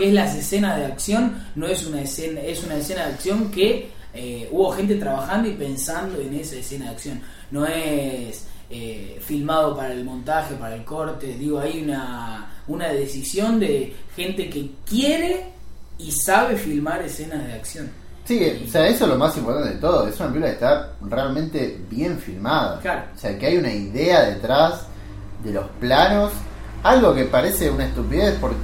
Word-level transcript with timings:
es 0.00 0.12
las 0.12 0.34
escenas 0.34 0.76
de 0.78 0.86
acción, 0.86 1.44
no 1.54 1.66
es 1.66 1.86
una 1.86 2.02
escena, 2.02 2.40
es 2.40 2.62
una 2.64 2.76
escena 2.76 3.06
de 3.06 3.12
acción 3.14 3.50
que 3.50 3.90
eh, 4.14 4.48
hubo 4.50 4.72
gente 4.72 4.96
trabajando 4.96 5.48
y 5.48 5.52
pensando 5.52 6.20
en 6.20 6.34
esa 6.34 6.56
escena 6.56 6.86
de 6.86 6.90
acción. 6.92 7.20
No 7.50 7.66
es 7.66 8.46
eh, 8.70 9.18
filmado 9.20 9.76
para 9.76 9.92
el 9.92 10.04
montaje, 10.04 10.54
para 10.54 10.74
el 10.74 10.84
corte, 10.84 11.34
digo, 11.38 11.60
hay 11.60 11.82
una, 11.82 12.50
una 12.66 12.88
decisión 12.88 13.60
de 13.60 13.94
gente 14.14 14.48
que 14.50 14.70
quiere 14.88 15.46
y 15.98 16.12
sabe 16.12 16.56
filmar 16.56 17.02
escenas 17.02 17.46
de 17.46 17.52
acción. 17.52 17.90
Sí, 18.24 18.62
o 18.66 18.70
sea, 18.70 18.86
eso 18.86 19.04
es 19.04 19.10
lo 19.10 19.16
más 19.16 19.34
importante 19.38 19.70
de 19.70 19.80
todo. 19.80 20.06
Es 20.06 20.20
una 20.20 20.28
película 20.28 20.48
que 20.48 20.54
está 20.54 20.92
realmente 21.00 21.80
bien 21.88 22.18
filmada. 22.18 22.78
Claro. 22.80 23.04
O 23.16 23.18
sea, 23.18 23.38
que 23.38 23.46
hay 23.46 23.56
una 23.56 23.72
idea 23.72 24.22
detrás 24.24 24.82
de 25.42 25.52
los 25.52 25.66
planos. 25.80 26.32
Algo 26.82 27.14
que 27.14 27.24
parece 27.24 27.70
una 27.70 27.86
estupidez 27.86 28.36
porque 28.38 28.58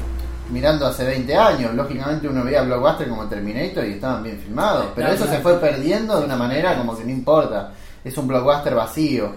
mirando 0.51 0.87
hace 0.87 1.05
20 1.05 1.35
años, 1.37 1.75
lógicamente 1.75 2.29
uno 2.29 2.45
veía 2.45 2.63
Blockbuster 2.63 3.09
como 3.09 3.27
Terminator 3.27 3.85
y 3.87 3.93
estaban 3.93 4.23
bien 4.23 4.39
filmados. 4.39 4.87
Pero 4.95 5.07
Claro, 5.09 5.15
eso 5.15 5.25
claro. 5.25 5.37
se 5.39 5.43
fue 5.43 5.59
perdiendo 5.61 6.19
de 6.19 6.25
una 6.27 6.37
manera 6.37 6.77
como 6.77 6.97
que 6.97 7.05
no 7.05 7.11
importa. 7.11 7.73
Es 8.05 8.17
un 8.19 8.27
Blockbuster 8.29 8.75
vacío. 8.75 9.33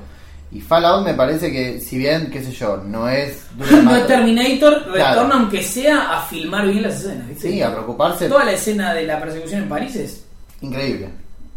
Y 0.51 0.61
Fallout 0.61 1.03
me 1.05 1.13
parece 1.13 1.51
que, 1.51 1.81
si 1.81 1.97
bien, 1.97 2.29
qué 2.31 2.41
sé 2.41 2.51
yo, 2.51 2.77
no 2.77 3.09
es... 3.09 3.47
No 3.83 3.95
es 3.95 4.07
Terminator, 4.07 4.73
retorna 4.85 4.93
Claro. 5.13 5.33
aunque 5.33 5.61
sea 5.61 6.17
a 6.17 6.21
filmar 6.23 6.65
bien 6.67 6.83
las 6.83 6.95
escenas. 7.01 7.27
¿viste? 7.27 7.49
Sí, 7.51 7.61
a 7.61 7.71
preocuparse. 7.71 8.29
Toda 8.29 8.45
la 8.45 8.51
escena 8.53 8.93
de 8.93 9.03
la 9.03 9.19
persecución 9.19 9.63
en 9.63 9.69
París 9.69 9.95
es, 9.97 10.23
Increíble. 10.61 11.09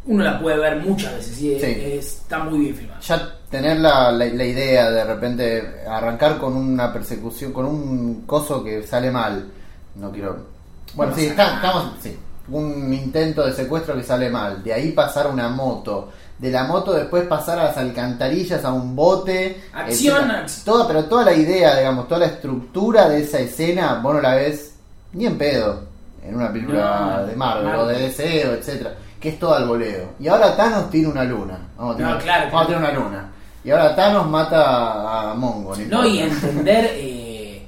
uno 0.06 0.24
la 0.24 0.40
puede 0.40 0.58
ver 0.58 0.76
muchas 0.78 1.14
veces 1.16 1.40
y 1.40 1.58
Sí. 1.60 1.66
es- 1.66 2.04
está 2.22 2.40
muy 2.40 2.58
bien 2.60 2.74
filmada. 2.74 3.00
ya 3.00 3.32
tener 3.50 3.80
la, 3.80 4.12
la, 4.12 4.26
la 4.26 4.44
idea 4.44 4.90
de 4.90 5.04
repente 5.04 5.82
arrancar 5.88 6.38
con 6.38 6.56
una 6.56 6.92
persecución, 6.92 7.52
con 7.52 7.66
un 7.66 8.22
coso 8.26 8.62
que 8.62 8.82
sale 8.86 9.10
mal, 9.10 9.48
no 9.96 10.10
quiero... 10.12 10.36
Bueno, 10.94 11.12
No 11.12 11.18
sí, 11.18 11.26
está- 11.26 11.56
estamos... 11.56 11.92
Sí, 12.00 12.16
un 12.48 12.92
intento 12.92 13.46
de 13.46 13.52
secuestro 13.52 13.94
que 13.94 14.02
sale 14.02 14.28
mal, 14.30 14.62
de 14.62 14.72
ahí 14.72 14.92
pasar 14.92 15.26
una 15.28 15.48
moto, 15.48 16.10
de 16.38 16.50
la 16.50 16.64
moto 16.64 16.92
después 16.92 17.24
pasar 17.26 17.58
a 17.58 17.64
las 17.64 17.76
alcantarillas, 17.76 18.64
a 18.64 18.72
un 18.72 18.96
bote... 18.96 19.60
Acción. 19.72 20.30
Toda, 20.64 20.86
pero 20.88 21.04
toda 21.04 21.24
la 21.24 21.32
idea, 21.34 21.76
digamos, 21.76 22.08
toda 22.08 22.20
la 22.20 22.26
estructura 22.26 23.08
de 23.08 23.22
esa 23.22 23.38
escena, 23.40 24.00
vos 24.02 24.14
no 24.14 24.20
la 24.20 24.34
ves 24.36 24.74
ni 25.12 25.26
en 25.26 25.36
pedo 25.38 25.82
en 26.24 26.34
una 26.36 26.52
película 26.52 27.16
No, 27.20 27.26
de 27.26 27.34
Marvel 27.36 27.74
o 27.74 27.86
de 27.86 27.98
DC 27.98 28.48
o 28.48 28.52
etcétera, 28.52 28.94
que 29.20 29.30
es 29.30 29.38
todo 29.38 29.54
al 29.54 29.66
voleo. 29.66 30.10
Y 30.20 30.28
ahora 30.28 30.54
Thanos 30.56 30.90
tiene 30.90 31.08
una 31.08 31.24
luna. 31.24 31.58
Vamos 31.78 31.96
a 31.96 31.98
No, 31.98 32.18
claro, 32.18 32.46
vamos 32.52 32.62
a 32.62 32.66
tener 32.66 32.80
una 32.82 32.92
luna. 32.92 33.29
Y 33.64 33.70
ahora 33.70 33.94
Thanos 33.94 34.26
mata 34.28 35.30
a 35.30 35.34
Mongo. 35.34 35.74
No, 35.88 36.06
y 36.06 36.20
entender 36.20 36.84
eh, 36.94 37.62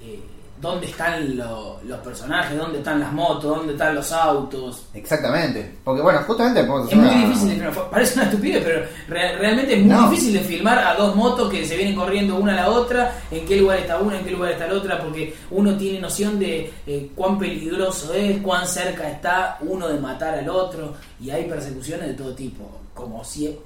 eh, 0.00 0.20
dónde 0.60 0.86
están 0.86 1.36
lo- 1.36 1.80
los 1.84 1.98
personajes, 2.00 2.56
dónde 2.56 2.78
están 2.78 3.00
las 3.00 3.12
motos, 3.12 3.56
dónde 3.56 3.72
están 3.72 3.94
los 3.96 4.12
autos. 4.12 4.84
Exactamente. 4.94 5.76
Porque 5.82 6.00
bueno, 6.02 6.20
justamente 6.26 6.60
Es 6.60 6.66
muy 6.68 6.84
una- 7.08 7.26
difícil 7.26 7.48
de 7.48 7.54
filmar. 7.56 7.90
Parece 7.90 8.14
una 8.14 8.24
estupidez, 8.24 8.62
pero 8.64 8.84
re- 9.08 9.36
realmente 9.38 9.72
es 9.74 9.80
muy 9.80 9.88
No. 9.94 10.08
difícil 10.08 10.32
de 10.34 10.40
filmar 10.40 10.78
a 10.78 10.94
dos 10.94 11.16
motos 11.16 11.50
que 11.50 11.66
se 11.66 11.76
vienen 11.76 11.96
corriendo 11.96 12.36
una 12.36 12.52
a 12.52 12.56
la 12.56 12.68
otra, 12.70 13.12
en 13.30 13.44
qué 13.44 13.56
lugar 13.56 13.78
está 13.78 13.98
una, 13.98 14.18
en 14.18 14.24
qué 14.24 14.30
lugar 14.30 14.52
está 14.52 14.68
la 14.68 14.74
otra, 14.74 15.00
porque 15.00 15.34
uno 15.50 15.76
tiene 15.76 15.98
noción 16.00 16.38
de 16.38 16.72
eh, 16.86 17.10
cuán 17.16 17.38
peligroso 17.38 18.14
es, 18.14 18.38
cuán 18.42 18.66
cerca 18.68 19.08
está 19.10 19.58
uno 19.62 19.88
de 19.88 19.98
matar 19.98 20.34
al 20.38 20.48
otro, 20.48 20.94
y 21.20 21.30
hay 21.30 21.44
persecuciones 21.44 22.06
de 22.08 22.14
todo 22.14 22.34
tipo, 22.34 22.70
como 22.94 23.24
si 23.24 23.58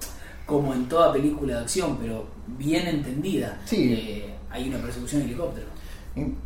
como 0.47 0.73
en 0.75 0.87
toda 0.89 1.12
película 1.12 1.57
de 1.57 1.61
acción, 1.62 1.98
pero 2.01 2.27
bien 2.47 2.87
entendida. 2.89 3.61
Sí. 3.65 3.93
Eh, 3.95 4.35
hay 4.51 4.69
una 4.69 4.79
persecución 4.79 5.23
en 5.23 5.29
helicóptero. 5.29 5.67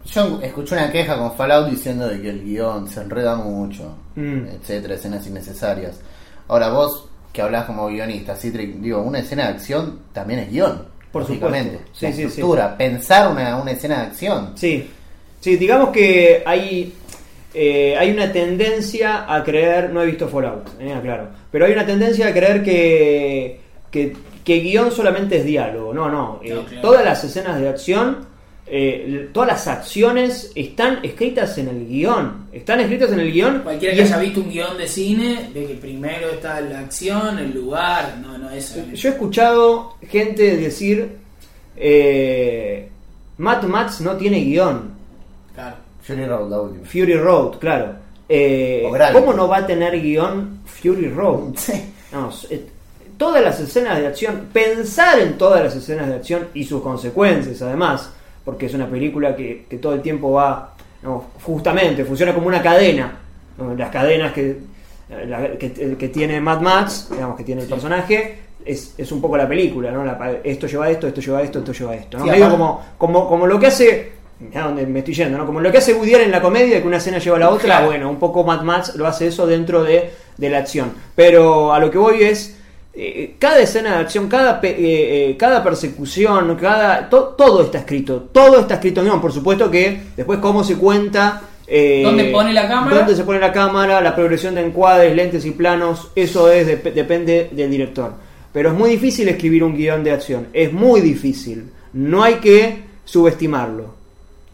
Yo 0.05 0.41
escuché 0.43 0.75
una 0.77 0.93
queja 0.93 1.19
con 1.19 1.33
Fallout 1.35 1.69
diciendo 1.71 2.07
de 2.07 2.21
que 2.23 2.31
el 2.31 2.45
guion 2.45 2.89
se 2.89 3.01
enreda 3.01 3.35
mucho, 3.35 3.97
Mm. 4.15 4.47
etcétera, 4.61 4.95
escenas 4.95 5.27
innecesarias. 5.27 5.99
Ahora 6.49 6.69
vos, 6.71 7.09
que 7.33 7.43
hablás 7.43 7.65
como 7.65 7.89
guionista, 7.89 8.37
Citric, 8.37 8.77
digo, 8.77 9.03
una 9.03 9.19
escena 9.19 9.45
de 9.49 9.55
acción 9.55 9.99
también 10.13 10.41
es 10.41 10.51
guion. 10.51 10.85
Por 11.11 11.23
lógicamente. 11.23 11.79
supuesto. 11.79 11.99
Sí, 11.99 12.07
La 12.07 12.13
sí, 12.13 12.17
sí. 12.17 12.23
estructura, 12.29 12.77
pensar 12.79 13.31
una, 13.33 13.57
una 13.57 13.71
escena 13.73 13.97
de 14.01 14.07
acción. 14.07 14.53
Sí, 14.55 14.89
sí, 15.41 15.57
digamos 15.57 15.89
que 15.91 16.43
hay, 16.47 16.95
eh, 17.55 17.97
hay 17.99 18.11
una 18.13 18.31
tendencia 18.33 19.33
a 19.35 19.43
creer, 19.43 19.91
no 19.91 20.01
he 20.03 20.07
visto 20.07 20.29
Fallout, 20.29 20.69
eh, 20.81 20.93
aclaro, 20.93 21.29
pero 21.51 21.65
hay 21.67 21.73
una 21.73 21.85
tendencia 21.87 22.29
a 22.29 22.33
creer 22.33 22.63
que, 22.63 23.61
que, 23.91 24.17
que 24.45 24.61
guion 24.61 24.91
solamente 24.91 25.39
es 25.39 25.45
diálogo. 25.45 25.93
No, 25.95 26.09
no, 26.11 26.41
eh, 26.43 26.55
No, 26.55 26.65
claro. 26.65 26.81
todas 26.83 27.05
las 27.05 27.23
escenas 27.25 27.59
de 27.61 27.69
acción, 27.69 28.19
eh, 28.69 29.29
todas 29.33 29.49
las 29.51 29.67
acciones 29.69 30.51
están 30.55 30.99
escritas 31.05 31.57
en 31.59 31.69
el 31.69 31.87
guion, 31.87 32.47
están 32.53 32.81
escritas 32.81 33.13
en 33.13 33.21
el 33.21 33.33
guion. 33.33 33.61
Cualquiera 33.63 33.95
que 33.95 34.03
es- 34.03 34.13
haya 34.13 34.21
visto 34.23 34.41
un 34.41 34.51
guion 34.51 34.77
de 34.77 34.89
cine, 34.89 35.51
de 35.55 35.67
que 35.67 35.75
primero 35.75 36.31
está 36.31 36.61
la 36.61 36.81
acción, 36.81 37.39
el 37.39 37.53
lugar, 37.55 38.19
no, 38.21 38.37
no, 38.39 38.51
eso. 38.51 38.81
Yo 38.93 39.09
he 39.09 39.13
escuchado 39.13 39.95
gente 40.09 40.57
decir, 40.57 41.17
eh, 41.77 42.89
Mad 43.39 43.63
Max 43.65 44.01
no 44.01 44.17
tiene 44.17 44.41
guion. 44.41 44.91
Claro. 45.55 45.77
Fury 46.03 46.25
Road, 46.27 46.51
la 46.51 46.61
última. 46.61 46.85
Fury 46.87 47.15
Road, 47.15 47.59
claro. 47.59 47.95
Eh. 48.29 48.85
¿Cómo 49.13 49.33
no 49.33 49.47
va 49.49 49.59
a 49.59 49.67
tener 49.67 50.01
guion 50.01 50.61
Fury 50.65 51.09
Road? 51.09 51.55
Sí. 51.57 51.73
No, 52.13 52.31
eh, 52.51 52.65
todas 53.17 53.43
las 53.43 53.59
escenas 53.61 53.99
de 53.99 54.07
acción, 54.07 54.49
pensar 54.53 55.19
en 55.19 55.39
todas 55.39 55.63
las 55.63 55.75
escenas 55.77 56.09
de 56.09 56.15
acción 56.15 56.49
y 56.55 56.65
sus 56.65 56.83
consecuencias, 56.83 57.61
además, 57.63 58.11
porque 58.45 58.67
es 58.67 58.75
una 58.75 58.87
película 58.89 59.35
que, 59.35 59.67
que 59.69 59.79
todo 59.79 59.95
el 59.95 60.03
tiempo 60.03 60.33
va, 60.33 60.75
no, 61.03 61.25
justamente, 61.43 62.05
funciona 62.05 62.35
como 62.35 62.47
una 62.47 62.63
cadena. 62.63 63.19
¿no? 63.59 63.75
Las 63.75 63.91
cadenas 63.91 64.33
que, 64.33 64.59
la- 65.27 65.53
que, 65.59 65.97
que 65.99 66.09
tiene 66.09 66.41
Mad 66.41 66.61
Max, 66.61 67.09
digamos 67.11 67.37
que 67.37 67.45
tiene 67.45 67.63
el 67.63 67.67
Sí. 67.67 67.73
personaje, 67.73 68.39
es, 68.65 68.95
es 68.99 69.13
un 69.13 69.21
poco 69.21 69.37
la 69.37 69.47
película, 69.49 69.91
¿no? 69.93 70.05
La- 70.05 70.39
esto 70.45 70.67
lleva 70.67 70.87
a 70.87 70.91
esto, 70.91 71.07
esto 71.07 71.21
lleva 71.21 71.39
a 71.39 71.43
esto, 71.43 71.61
esto 71.61 71.73
lleva 71.73 71.93
a 71.93 71.97
esto. 71.97 72.19
¿no? 72.19 72.25
Sí, 72.25 72.31
Medio 72.31 72.51
como, 72.51 72.85
como, 72.99 73.29
como 73.29 73.47
lo 73.47 73.59
que 73.59 73.67
hace. 73.69 74.13
Mirá 74.39 74.65
dónde 74.65 74.87
me 74.87 74.99
estoy 74.99 75.15
yendo, 75.15 75.39
¿no? 75.39 75.47
Como 75.47 75.61
lo 75.61 75.73
que 75.73 75.79
hace 75.79 75.95
Woody 75.95 76.13
Allen 76.15 76.27
en 76.27 76.33
la 76.33 76.43
comedia, 76.43 76.83
que 76.83 76.87
una 76.87 76.99
escena 76.99 77.17
lleva 77.19 77.37
a 77.37 77.41
la 77.41 77.49
otra, 77.49 77.65
Claro. 77.65 77.87
bueno, 77.87 78.11
un 78.11 78.19
poco 78.19 78.45
Mad 78.45 78.61
Max 78.63 78.95
lo 78.97 79.07
hace 79.07 79.29
eso 79.29 79.47
dentro 79.47 79.83
de, 79.83 80.11
de 80.37 80.51
la 80.51 80.59
acción. 80.59 80.93
Pero 81.15 81.73
a 81.73 81.79
lo 81.79 81.91
que 81.91 81.97
voy 81.97 82.23
es, 82.23 82.55
eh, 82.97 83.35
cada 83.39 83.61
escena 83.61 83.93
de 83.93 83.97
acción, 83.99 84.27
cada, 84.29 84.61
pe- 84.61 84.71
eh, 84.71 85.31
eh, 85.31 85.37
cada 85.37 85.63
persecución, 85.63 86.57
cada 86.57 87.09
to- 87.11 87.35
todo 87.37 87.63
está 87.63 87.79
escrito, 87.79 88.29
todo 88.33 88.61
está 88.61 88.75
escrito 88.75 89.01
en 89.01 89.07
guion. 89.07 89.21
Por 89.21 89.33
supuesto 89.33 89.71
que 89.71 90.01
después 90.17 90.39
cómo 90.39 90.65
se 90.65 90.77
cuenta... 90.77 91.43
eh, 91.67 92.03
¿Dónde 92.05 92.25
pone 92.33 92.53
la 92.53 92.67
cámara? 92.69 92.97
Dónde 92.99 93.15
se 93.17 93.25
pone 93.25 93.39
la 93.39 93.53
cámara, 93.53 94.01
la 94.01 94.15
progresión 94.15 94.55
de 94.55 94.65
encuadres, 94.65 95.15
lentes 95.15 95.45
y 95.45 95.51
planos, 95.51 96.09
eso 96.15 96.51
es 96.51 96.67
dep- 96.67 96.93
depende 96.95 97.51
del 97.53 97.71
director. 97.71 98.13
Pero 98.53 98.71
es 98.71 98.75
muy 98.75 98.89
difícil 98.91 99.29
escribir 99.29 99.63
un 99.63 99.77
guion 99.77 100.03
de 100.03 100.13
acción, 100.13 100.47
es 100.55 100.73
muy 100.73 101.01
difícil. 101.03 101.71
No 101.93 102.23
hay 102.23 102.37
que 102.37 102.85
subestimarlo. 103.05 103.95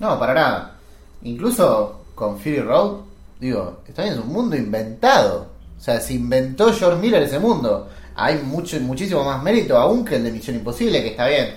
No, 0.01 0.19
para 0.19 0.35
nada. 0.35 0.77
Incluso 1.23 2.01
con 2.15 2.39
Fury 2.39 2.61
Road, 2.61 2.97
digo, 3.39 3.79
está 3.87 4.03
bien, 4.03 4.15
es 4.15 4.21
un 4.21 4.33
mundo 4.33 4.57
inventado. 4.57 5.47
O 5.79 5.81
sea, 5.85 6.01
se 6.01 6.15
inventó 6.15 6.73
George 6.73 7.01
Miller 7.01 7.23
ese 7.23 7.39
mundo. 7.39 7.89
Hay 8.15 8.39
mucho, 8.43 8.79
muchísimo 8.81 9.25
más 9.25 9.43
mérito 9.43 9.77
aún 9.77 10.05
que 10.05 10.17
el 10.17 10.25
de 10.25 10.33
Misión 10.33 10.57
Imposible, 10.57 11.03
que 11.03 11.09
está 11.09 11.27
bien. 11.29 11.57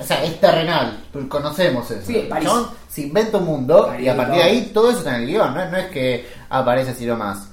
O 0.00 0.02
sea, 0.02 0.24
es 0.24 0.40
terrenal, 0.40 1.04
conocemos 1.28 1.90
eso. 1.90 2.06
Sí, 2.06 2.26
París. 2.28 2.48
Se 2.88 3.02
inventa 3.02 3.36
un 3.38 3.44
mundo 3.44 3.86
París, 3.86 4.06
y 4.06 4.08
a 4.08 4.16
partir 4.16 4.36
de 4.36 4.42
ahí 4.42 4.70
todo 4.72 4.88
eso 4.90 4.98
está 5.00 5.16
en 5.16 5.22
el 5.22 5.28
guion, 5.28 5.54
no, 5.54 5.70
no 5.70 5.76
es 5.76 5.86
que 5.86 6.26
aparece 6.48 6.92
así 6.92 7.04
nomás. 7.04 7.48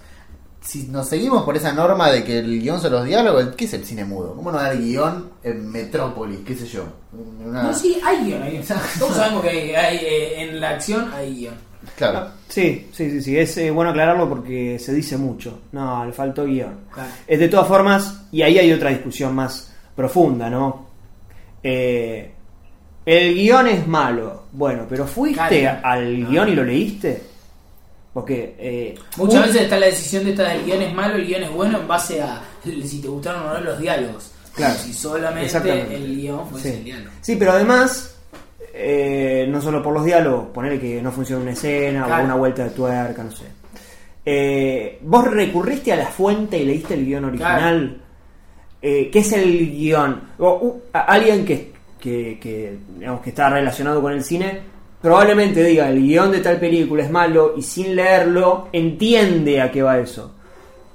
Si 0.61 0.83
nos 0.87 1.07
seguimos 1.07 1.43
por 1.43 1.55
esa 1.57 1.71
norma 1.73 2.09
de 2.11 2.23
que 2.23 2.39
el 2.39 2.61
guion 2.61 2.79
son 2.81 2.91
los 2.93 3.05
diálogos, 3.05 3.55
¿qué 3.55 3.65
es 3.65 3.73
el 3.73 3.85
cine 3.85 4.05
mudo? 4.05 4.33
¿Cómo 4.35 4.51
no 4.51 4.57
dar 4.59 4.77
guion 4.77 5.29
en 5.43 5.69
Metrópolis? 5.71 6.39
¿Qué 6.45 6.55
sé 6.55 6.67
yo? 6.67 6.83
Una- 7.13 7.63
No, 7.63 7.73
sí, 7.73 7.99
hay 8.03 8.25
guion. 8.25 8.43
Hay 8.43 8.51
guion. 8.51 8.65
Todos 8.99 9.15
sabemos 9.15 9.41
que 9.41 9.49
hay, 9.49 9.75
hay, 9.75 9.97
eh, 9.97 10.41
en 10.43 10.59
la 10.61 10.69
acción 10.71 11.11
hay 11.13 11.33
guion. 11.35 11.55
Claro. 11.95 12.27
Sí, 12.47 12.87
sí, 12.91 13.09
sí, 13.11 13.21
sí, 13.21 13.37
es 13.37 13.55
eh, 13.57 13.71
bueno 13.71 13.91
aclararlo 13.91 14.27
porque 14.27 14.77
se 14.79 14.93
dice 14.93 15.17
mucho. 15.17 15.61
No, 15.71 16.05
le 16.05 16.11
faltó 16.11 16.45
guion. 16.45 16.79
Claro. 16.93 17.09
Eh, 17.27 17.37
de 17.37 17.47
todas 17.47 17.67
formas, 17.67 18.23
y 18.31 18.41
ahí 18.41 18.57
hay 18.59 18.71
otra 18.73 18.89
discusión 18.89 19.33
más 19.33 19.73
profunda, 19.95 20.49
¿no? 20.49 20.87
Eh, 21.63 22.31
el 23.05 23.33
guion 23.33 23.67
es 23.67 23.87
malo. 23.87 24.43
Bueno, 24.51 24.85
pero 24.89 25.05
¿fuiste 25.05 25.59
Claro. 25.61 25.79
al 25.83 26.21
No. 26.23 26.29
guion 26.29 26.49
y 26.49 26.55
lo 26.55 26.63
leíste? 26.63 27.21
Porque... 28.13 28.55
eh, 28.59 28.95
Muchas 29.17 29.35
un- 29.41 29.47
veces 29.47 29.61
está 29.63 29.79
la 29.79 29.85
decisión 29.87 30.25
de 30.25 30.31
esta 30.31 30.49
del 30.49 30.65
guion 30.65 30.81
es 30.81 30.93
malo, 30.93 31.15
el 31.15 31.25
guion 31.27 31.43
es 31.43 31.51
bueno 31.51 31.79
en 31.79 31.87
base 31.87 32.21
a 32.21 32.41
si 32.63 33.01
te 33.01 33.07
gustaron 33.07 33.43
o 33.47 33.53
no 33.53 33.59
los 33.61 33.79
diálogos. 33.79 34.31
Claro. 34.53 34.75
Si 34.75 34.93
solamente 34.93 35.95
el 35.95 36.17
guion 36.17 36.47
fuese 36.49 36.71
Sí. 36.71 36.77
el 36.79 36.83
diálogo. 36.83 37.11
Sí, 37.21 37.35
pero 37.37 37.51
además, 37.53 38.15
eh, 38.81 39.45
no 39.49 39.61
solo 39.61 39.83
por 39.83 39.93
los 39.93 40.05
diálogos, 40.05 40.47
ponerle 40.53 40.79
que 40.79 41.01
no 41.01 41.11
funciona 41.11 41.41
una 41.41 41.51
escena 41.51 42.05
Claro. 42.05 42.21
o 42.21 42.25
una 42.25 42.35
vuelta 42.35 42.63
de 42.63 42.69
tuerca, 42.69 43.23
no 43.23 43.31
sé. 43.31 43.45
Eh, 44.25 44.99
vos 45.03 45.25
recurriste 45.25 45.91
a 45.91 45.97
la 45.97 46.07
fuente 46.07 46.57
y 46.57 46.65
leíste 46.65 46.93
el 46.93 47.05
guion 47.05 47.25
original. 47.25 48.01
Eh, 48.81 49.09
¿Qué 49.11 49.19
es 49.19 49.31
el 49.33 49.71
guion? 49.71 50.21
O, 50.39 50.77
alguien 50.93 51.45
que, 51.45 51.71
que, 51.99 52.37
que, 52.39 52.77
digamos, 52.97 53.21
que 53.21 53.29
está 53.29 53.49
relacionado 53.49 54.01
con 54.01 54.13
el 54.13 54.23
cine 54.23 54.61
probablemente 55.01 55.63
diga 55.63 55.89
el 55.89 56.01
guion 56.01 56.31
de 56.31 56.39
tal 56.39 56.57
película 56.59 57.03
es 57.03 57.11
malo 57.11 57.53
y 57.57 57.61
sin 57.61 57.95
leerlo 57.95 58.67
entiende 58.71 59.61
a 59.61 59.71
qué 59.71 59.81
va 59.81 59.99
eso. 59.99 60.35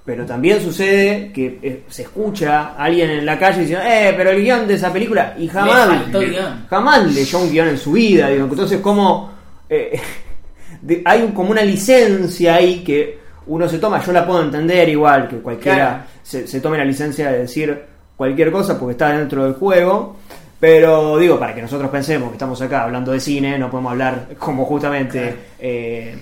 Pero 0.05 0.27
también 0.27 0.61
sucede 0.61 1.33
que 1.33 1.59
eh, 1.62 1.83
se 1.89 2.03
escucha 2.03 2.75
a 2.77 2.85
alguien 2.85 3.09
en 3.11 3.25
la 3.25 3.39
calle 3.39 3.61
diciendo, 3.62 3.85
eh, 3.89 4.12
pero 4.17 4.31
el 4.31 4.43
guion 4.43 4.67
de 4.69 4.75
esa 4.75 4.93
película, 4.93 5.35
y 5.39 5.49
jamás, 5.49 6.12
Le 6.12 6.39
jamás 6.69 7.15
leyó 7.15 7.39
un 7.39 7.51
guion 7.51 7.69
en 7.69 7.79
su 7.79 7.93
vida. 7.93 8.29
Digo. 8.29 8.47
Entonces, 8.51 8.81
como 8.81 9.31
eh, 9.69 9.99
de- 10.83 11.01
hay 11.06 11.23
un- 11.23 11.33
como 11.33 11.51
una 11.53 11.62
licencia 11.62 12.56
ahí 12.56 12.85
que 12.85 13.19
uno 13.47 13.67
se 13.69 13.79
toma, 13.79 14.03
yo 14.05 14.12
la 14.12 14.27
puedo 14.27 14.43
entender 14.43 14.89
igual 14.91 15.27
que 15.29 15.37
cualquiera 15.39 15.77
Claro. 15.77 16.03
se, 16.23 16.47
se 16.47 16.61
tome 16.61 16.77
la 16.79 16.85
licencia 16.85 17.31
de 17.33 17.39
decir 17.41 17.83
cualquier 18.17 18.51
cosa 18.53 18.79
porque 18.79 18.93
está 18.93 19.17
dentro 19.17 19.45
del 19.45 19.55
juego. 19.55 20.17
Pero 20.61 21.17
digo, 21.19 21.39
para 21.39 21.55
que 21.55 21.61
nosotros 21.62 21.91
pensemos 21.91 22.29
que 22.29 22.35
estamos 22.37 22.61
acá 22.62 22.85
hablando 22.85 23.12
de 23.12 23.21
cine, 23.21 23.59
no 23.59 23.71
podemos 23.71 23.93
hablar 23.93 24.29
como 24.39 24.65
justamente 24.67 25.35
eh, 25.59 26.15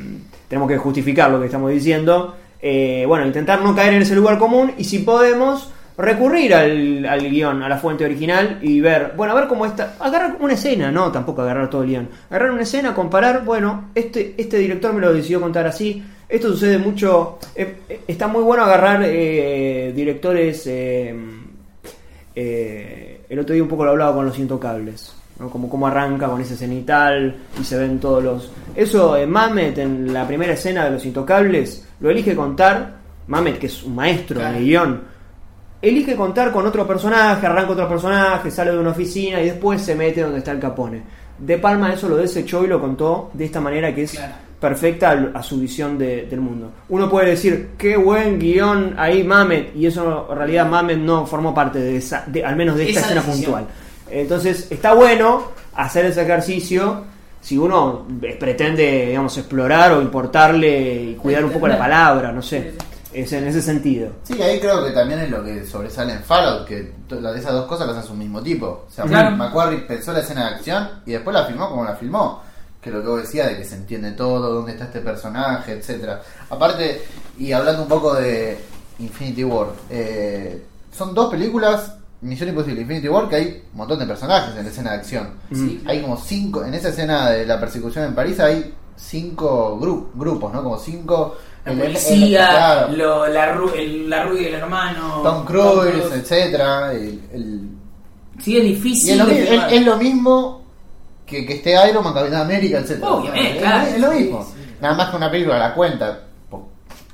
tenemos 0.48 0.68
que 0.68 0.78
justificar 0.78 1.30
lo 1.30 1.38
que 1.40 1.46
estamos 1.46 1.70
diciendo. 1.70 2.36
Eh, 2.62 3.04
bueno, 3.06 3.26
intentar 3.26 3.60
no 3.60 3.74
caer 3.74 3.94
en 3.94 4.02
ese 4.02 4.14
lugar 4.14 4.38
común 4.38 4.72
y 4.78 4.84
si 4.84 5.00
podemos 5.00 5.68
recurrir 5.96 6.54
al, 6.54 7.04
al 7.04 7.28
guion, 7.28 7.62
a 7.62 7.68
la 7.68 7.76
fuente 7.76 8.04
original 8.04 8.58
y 8.62 8.80
ver, 8.80 9.12
bueno, 9.16 9.32
a 9.32 9.36
ver 9.36 9.48
cómo 9.48 9.66
está, 9.66 9.96
agarrar 10.00 10.36
una 10.40 10.54
escena, 10.54 10.90
no, 10.90 11.12
tampoco 11.12 11.42
agarrar 11.42 11.68
todo 11.68 11.82
el 11.82 11.88
guion, 11.88 12.08
agarrar 12.30 12.50
una 12.50 12.62
escena, 12.62 12.94
comparar, 12.94 13.44
bueno, 13.44 13.90
este, 13.94 14.34
este 14.36 14.58
director 14.58 14.92
me 14.92 15.00
lo 15.00 15.12
decidió 15.12 15.40
contar 15.40 15.66
así, 15.66 16.02
esto 16.28 16.48
sucede 16.48 16.78
mucho, 16.78 17.38
eh, 17.54 17.76
eh, 17.88 18.00
está 18.08 18.26
muy 18.26 18.42
bueno 18.42 18.64
agarrar 18.64 19.02
eh, 19.04 19.92
directores, 19.94 20.62
eh, 20.66 21.14
el 22.34 23.38
otro 23.38 23.52
día 23.52 23.62
un 23.62 23.68
poco 23.68 23.84
lo 23.84 23.90
hablaba 23.90 24.14
con 24.14 24.26
los 24.26 24.38
intocables. 24.38 25.14
¿no? 25.38 25.48
Como 25.50 25.68
cómo 25.68 25.86
arranca 25.86 26.28
con 26.28 26.40
ese 26.40 26.56
cenital 26.56 27.34
y 27.60 27.64
se 27.64 27.78
ven 27.78 27.98
todos 27.98 28.22
los... 28.22 28.50
Eso, 28.76 29.16
Mamet 29.26 29.78
en 29.78 30.12
la 30.12 30.26
primera 30.26 30.52
escena 30.52 30.84
de 30.84 30.90
Los 30.92 31.04
Intocables 31.06 31.86
lo 32.02 32.10
elige 32.10 32.36
contar, 32.36 32.96
Mamet 33.28 33.58
que 33.58 33.66
es 33.68 33.82
un 33.84 33.94
maestro 33.94 34.40
Claro. 34.40 34.58
de 34.58 34.64
guion, 34.64 35.00
elige 35.80 36.14
contar 36.16 36.52
con 36.52 36.66
otro 36.66 36.86
personaje, 36.86 37.46
arranca 37.46 37.72
otro 37.72 37.88
personaje, 37.88 38.50
sale 38.50 38.72
de 38.72 38.78
una 38.78 38.90
oficina 38.90 39.40
y 39.40 39.46
después 39.46 39.80
se 39.80 39.94
mete 39.94 40.20
donde 40.20 40.38
está 40.38 40.50
el 40.52 40.58
Capone. 40.60 41.02
De 41.38 41.58
Palma 41.58 41.92
eso 41.92 42.08
lo 42.08 42.16
desechó 42.16 42.62
y 42.64 42.68
lo 42.68 42.80
contó 42.80 43.30
de 43.32 43.44
esta 43.46 43.60
manera 43.60 43.94
que 43.94 44.02
es 44.02 44.12
Claro. 44.12 44.34
perfecta 44.60 45.30
a 45.34 45.42
su 45.42 45.58
visión 45.58 45.98
de- 45.98 46.26
del 46.26 46.40
mundo. 46.40 46.70
Uno 46.88 47.08
puede 47.10 47.30
decir, 47.30 47.70
qué 47.78 47.96
buen 47.96 48.38
guion 48.38 48.94
ahí 48.96 49.24
Mamet, 49.24 49.74
y 49.74 49.86
eso 49.86 50.28
en 50.30 50.36
realidad 50.36 50.68
Mamet 50.68 50.98
no 50.98 51.26
formó 51.26 51.52
parte 51.52 51.80
de 51.80 51.96
esa, 51.96 52.22
de, 52.28 52.44
al 52.44 52.54
menos 52.54 52.76
de 52.76 52.84
esta 52.88 53.00
Esa 53.00 53.08
escena 53.08 53.22
decisión. 53.22 53.52
puntual. 53.54 53.66
Entonces 54.10 54.68
está 54.70 54.92
bueno 54.94 55.44
hacer 55.74 56.04
ese 56.04 56.22
ejercicio 56.22 57.04
si 57.42 57.58
uno 57.58 58.06
pretende, 58.40 59.06
digamos, 59.08 59.36
explorar 59.36 59.92
o 59.92 60.00
importarle 60.00 61.02
y 61.02 61.14
cuidar 61.16 61.44
un 61.44 61.50
poco 61.52 61.68
la 61.68 61.76
palabra, 61.76 62.32
no 62.32 62.40
sé, 62.40 62.72
es 63.12 63.30
en 63.34 63.46
ese 63.48 63.60
sentido. 63.60 64.12
Sí, 64.22 64.40
ahí 64.40 64.58
creo 64.58 64.82
que 64.84 64.92
también 64.92 65.20
es 65.20 65.28
lo 65.30 65.44
que 65.44 65.66
sobresale 65.66 66.14
en 66.14 66.22
Fallout, 66.22 66.66
que 66.66 66.92
de 67.10 67.38
esas 67.38 67.52
dos 67.52 67.66
cosas 67.66 67.86
las 67.88 67.98
hace 67.98 68.12
un 68.12 68.18
mismo 68.20 68.42
tipo. 68.42 68.86
O 68.88 68.90
sea, 68.90 69.04
Claro. 69.04 69.36
Macquarie 69.36 69.80
pensó 69.80 70.12
la 70.14 70.20
escena 70.20 70.48
de 70.48 70.54
acción 70.56 70.88
y 71.04 71.12
después 71.12 71.34
la 71.34 71.44
filmó 71.44 71.68
como 71.68 71.84
la 71.84 71.94
filmó. 71.96 72.42
Que 72.80 72.90
lo 72.90 73.00
que 73.02 73.08
vos 73.08 73.22
decías 73.22 73.48
de 73.48 73.56
que 73.58 73.64
se 73.64 73.76
entiende 73.76 74.12
todo, 74.12 74.52
dónde 74.54 74.72
está 74.72 74.84
este 74.86 75.00
personaje, 75.00 75.72
etcétera. 75.72 76.20
Aparte, 76.50 77.02
y 77.38 77.52
hablando 77.52 77.82
un 77.82 77.88
poco 77.88 78.14
de 78.14 78.58
Infinity 78.98 79.44
War, 79.44 79.68
eh, 79.90 80.62
son 80.90 81.14
dos 81.14 81.30
películas, 81.30 81.94
Misión 82.22 82.48
Imposible, 82.50 82.80
Infinity 82.82 83.08
War, 83.08 83.28
que 83.28 83.36
hay 83.36 83.62
un 83.72 83.76
montón 83.78 83.98
de 83.98 84.06
personajes 84.06 84.56
en 84.56 84.64
la 84.64 84.70
escena 84.70 84.90
de 84.92 84.96
acción. 84.96 85.30
Sí. 85.52 85.82
Hay 85.86 86.00
como 86.00 86.16
cinco, 86.16 86.64
en 86.64 86.72
esa 86.74 86.88
escena 86.90 87.30
de 87.30 87.44
la 87.44 87.58
persecución 87.60 88.04
en 88.06 88.14
París 88.14 88.38
hay 88.40 88.72
cinco 88.96 89.78
gru- 89.80 90.06
grupos, 90.14 90.52
¿no? 90.52 90.62
Como 90.62 90.78
cinco... 90.78 91.36
La 91.64 91.72
ele- 91.72 91.84
ele- 91.86 91.94
policía, 92.00 92.48
claro. 92.48 92.92
lo- 92.96 93.26
la, 93.28 93.54
ru- 93.56 93.72
el, 93.76 94.10
la 94.10 94.24
rubia 94.24 94.42
y 94.42 94.46
el 94.46 94.54
hermano. 94.54 95.20
Tom 95.22 95.44
Cruise, 95.44 96.12
etcétera. 96.14 96.92
El, 96.92 97.20
el- 97.32 97.68
Sí, 98.40 98.56
es 98.56 98.64
y 98.64 98.68
difícil. 98.68 99.10
es 99.12 99.18
lo, 99.18 99.26
de 99.26 99.32
mi- 99.34 99.40
es- 99.40 99.48
filmar. 99.48 99.72
es 99.72 99.86
lo 99.86 99.96
mismo 99.96 100.62
que, 101.26 101.46
que 101.46 101.54
esté 101.54 101.74
Iron 101.88 102.02
Man, 102.04 102.14
Capitán 102.14 102.42
América, 102.42 102.78
etcétera. 102.78 103.12
Obviamente, 103.12 103.56
es, 103.56 103.62
claro. 103.62 103.86
es 103.86 104.00
lo 104.00 104.10
mismo. 104.12 104.44
sí. 104.44 104.60
Nada 104.80 104.94
más 104.96 105.10
que 105.10 105.16
una 105.16 105.30
película 105.30 105.58
la 105.58 105.74
cuenta 105.74 106.20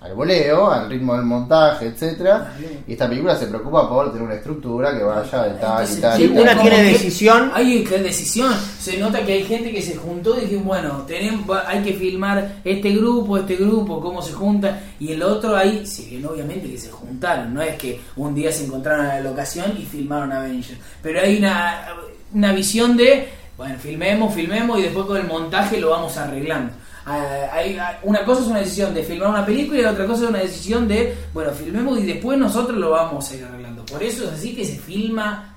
al 0.01 0.15
voleo, 0.15 0.71
al 0.71 0.89
ritmo 0.89 1.15
del 1.15 1.25
montaje, 1.25 1.87
etcétera. 1.87 2.55
Y 2.87 2.93
esta 2.93 3.09
película 3.09 3.35
se 3.35 3.47
preocupa 3.47 3.89
por 3.89 4.13
tener 4.13 4.23
una 4.23 4.35
estructura 4.35 4.97
que 4.97 5.03
vaya 5.03 5.43
de 5.43 5.55
tal 5.59 5.91
y 5.91 6.01
tal. 6.01 6.21
y 6.21 6.27
una 6.27 6.61
tiene 6.61 6.83
decisión. 6.85 7.51
Hay 7.53 7.83
que 7.83 7.99
decisión. 7.99 8.55
Se 8.79 8.97
nota 8.97 9.25
que 9.25 9.33
hay 9.33 9.45
gente 9.45 9.73
que 9.73 9.83
se 9.83 9.97
juntó 9.97 10.41
y 10.41 10.47
dijo, 10.47 10.63
bueno, 10.63 11.05
tenemos, 11.07 11.45
hay 11.67 11.83
que 11.83 11.95
filmar 11.95 12.61
este 12.65 12.93
grupo, 12.93 13.39
este 13.39 13.57
grupo, 13.57 14.01
cómo 14.01 14.23
se 14.23 14.33
juntan. 14.33 14.79
Y 15.01 15.13
el 15.13 15.23
otro 15.23 15.57
ahí, 15.57 15.85
si 15.85 16.07
bien 16.07 16.27
obviamente 16.27 16.71
que 16.71 16.79
se 16.79 16.91
juntaron, 16.91 17.53
no 17.53 17.61
es 17.61 17.77
que 17.77 18.01
un 18.17 18.35
día 18.35 18.53
se 18.53 18.67
encontraron 18.67 19.05
en 19.07 19.09
la 19.09 19.21
locación 19.21 19.77
y 19.77 19.85
filmaron 19.85 20.31
Avengers. 20.33 20.79
Pero 21.03 21.21
hay 21.21 21.39
una, 21.39 21.89
una 22.33 22.53
visión 22.53 22.97
de, 22.97 23.29
bueno, 23.57 23.77
filmemos, 23.81 24.33
filmemos 24.33 24.79
y 24.79 24.83
después 24.83 25.07
con 25.07 25.17
el 25.17 25.27
montaje 25.27 25.81
lo 25.81 25.91
vamos 25.91 26.17
arreglando. 26.17 26.73
Ah, 27.07 27.61
una 28.03 28.25
cosa 28.25 28.43
es 28.43 28.47
una 28.49 28.59
decisión 28.61 28.95
de 28.95 29.03
filmar 29.03 29.31
una 29.31 29.47
película 29.47 29.79
y 29.79 29.83
la 29.83 29.93
otra 29.93 30.07
cosa 30.07 30.25
es 30.25 30.31
una 30.31 30.41
decisión 30.41 30.87
de, 30.87 31.15
bueno, 31.33 31.51
filmemos 31.53 31.99
y 31.99 32.07
después 32.07 32.39
nosotros 32.39 32.77
lo 32.77 32.91
vamos 32.91 33.31
a 33.31 33.35
ir 33.37 33.45
arreglando. 33.45 33.85
Por 33.87 34.03
eso 34.03 34.25
es 34.25 34.33
así 34.33 34.55
que 34.55 34.65
se 34.65 34.77
filma 34.77 35.55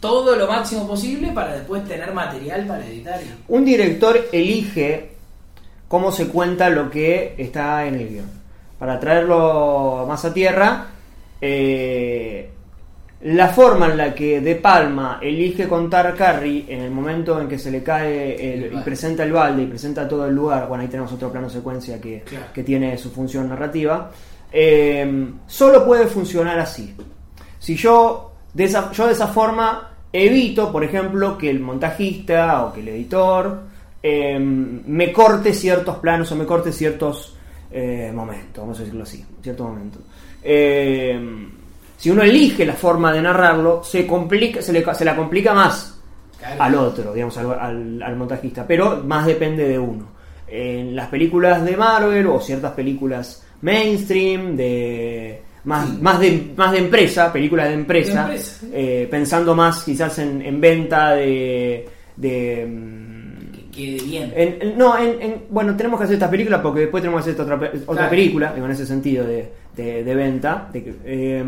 todo 0.00 0.36
lo 0.36 0.46
máximo 0.46 0.86
posible 0.86 1.32
para 1.32 1.54
después 1.54 1.84
tener 1.84 2.12
material 2.12 2.66
para 2.66 2.86
editar. 2.86 3.20
Un 3.48 3.64
director 3.64 4.28
elige 4.32 5.10
cómo 5.88 6.12
se 6.12 6.28
cuenta 6.28 6.70
lo 6.70 6.90
que 6.90 7.34
está 7.36 7.86
en 7.86 7.94
el 7.94 8.08
guion. 8.08 8.30
Para 8.78 9.00
traerlo 9.00 10.04
más 10.08 10.24
a 10.24 10.32
tierra, 10.32 10.86
eh, 11.40 12.50
la 13.20 13.48
forma 13.48 13.86
en 13.86 13.96
la 13.96 14.14
que 14.14 14.40
De 14.40 14.54
Palma 14.56 15.18
elige 15.20 15.66
contar 15.66 16.14
Carrie 16.14 16.64
en 16.68 16.80
el 16.82 16.90
momento 16.92 17.40
en 17.40 17.48
que 17.48 17.58
se 17.58 17.70
le 17.70 17.82
cae 17.82 18.54
el- 18.54 18.72
y 18.72 18.76
presenta 18.82 19.24
el 19.24 19.32
balde 19.32 19.62
y 19.64 19.66
presenta 19.66 20.06
todo 20.06 20.26
el 20.26 20.34
lugar, 20.34 20.68
bueno, 20.68 20.82
ahí 20.82 20.88
tenemos 20.88 21.12
otro 21.12 21.30
plano 21.32 21.50
secuencia 21.50 22.00
que, 22.00 22.20
Claro. 22.20 22.46
que 22.54 22.62
tiene 22.62 22.96
su 22.96 23.10
función 23.10 23.48
narrativa, 23.48 24.10
eh, 24.52 25.28
solo 25.46 25.84
puede 25.84 26.06
funcionar 26.06 26.58
así. 26.60 26.94
Si 27.58 27.74
yo 27.74 28.32
de, 28.54 28.64
esa, 28.64 28.92
yo 28.92 29.06
de 29.06 29.12
esa 29.12 29.26
forma 29.26 29.90
evito, 30.12 30.70
por 30.72 30.84
ejemplo, 30.84 31.36
que 31.36 31.50
el 31.50 31.58
montajista 31.60 32.64
o 32.66 32.72
que 32.72 32.80
el 32.80 32.88
editor 32.88 33.62
eh, 34.00 34.38
me 34.38 35.12
corte 35.12 35.52
ciertos 35.52 35.96
planos 35.96 36.30
o 36.30 36.36
me 36.36 36.46
corte 36.46 36.70
ciertos 36.72 37.34
eh, 37.70 38.12
momentos, 38.14 38.62
vamos 38.62 38.78
a 38.78 38.82
decirlo 38.82 39.02
así, 39.02 39.24
ciertos 39.42 39.66
momentos. 39.68 40.02
Eh, 40.42 41.20
si 41.98 42.08
uno 42.10 42.22
elige 42.22 42.64
la 42.64 42.72
forma 42.72 43.12
de 43.12 43.20
narrarlo, 43.20 43.82
se, 43.84 44.06
complica, 44.06 44.62
se, 44.62 44.72
le, 44.72 44.94
se 44.94 45.04
la 45.04 45.14
complica 45.14 45.52
más 45.52 46.00
Claro. 46.38 46.62
al 46.62 46.74
otro, 46.76 47.12
digamos, 47.12 47.36
al, 47.36 47.52
al- 47.52 48.02
al 48.02 48.16
montajista, 48.16 48.64
pero 48.66 49.02
más 49.04 49.26
depende 49.26 49.68
de 49.68 49.78
uno. 49.78 50.06
En 50.46 50.96
las 50.96 51.08
películas 51.08 51.62
de 51.64 51.76
Marvel 51.76 52.26
o 52.28 52.40
ciertas 52.40 52.72
películas 52.72 53.44
mainstream, 53.60 54.56
de 54.56 55.42
más, 55.64 55.86
Sí. 55.88 55.98
más, 56.00 56.20
de, 56.20 56.52
más 56.56 56.72
de 56.72 56.78
empresa, 56.78 57.32
películas 57.32 57.66
de 57.68 57.74
empresa, 57.74 58.14
De 58.14 58.20
empresa, 58.36 58.56
sí. 58.60 58.70
eh, 58.72 59.08
pensando 59.10 59.54
más 59.54 59.82
quizás 59.82 60.18
en, 60.20 60.40
en 60.42 60.60
venta 60.60 61.10
de... 61.16 61.86
de 62.16 62.66
bien. 63.76 64.32
en- 64.34 64.58
en- 64.60 64.78
no, 64.78 64.98
en, 64.98 65.20
en- 65.22 65.42
bueno, 65.50 65.76
tenemos 65.76 65.98
que 66.00 66.04
hacer 66.04 66.14
esta 66.14 66.30
película 66.30 66.60
porque 66.62 66.80
después 66.80 67.00
tenemos 67.02 67.24
que 67.24 67.30
hacer 67.30 67.40
esta 67.40 67.54
otra, 67.54 67.70
otra 67.82 67.94
Claro. 67.94 68.10
película, 68.10 68.52
digo, 68.54 68.66
en 68.66 68.72
ese 68.72 68.86
sentido 68.86 69.24
de, 69.26 69.52
de- 69.82 70.04
de 70.04 70.14
venta. 70.14 70.68
de 70.72 70.94
eh, 71.04 71.44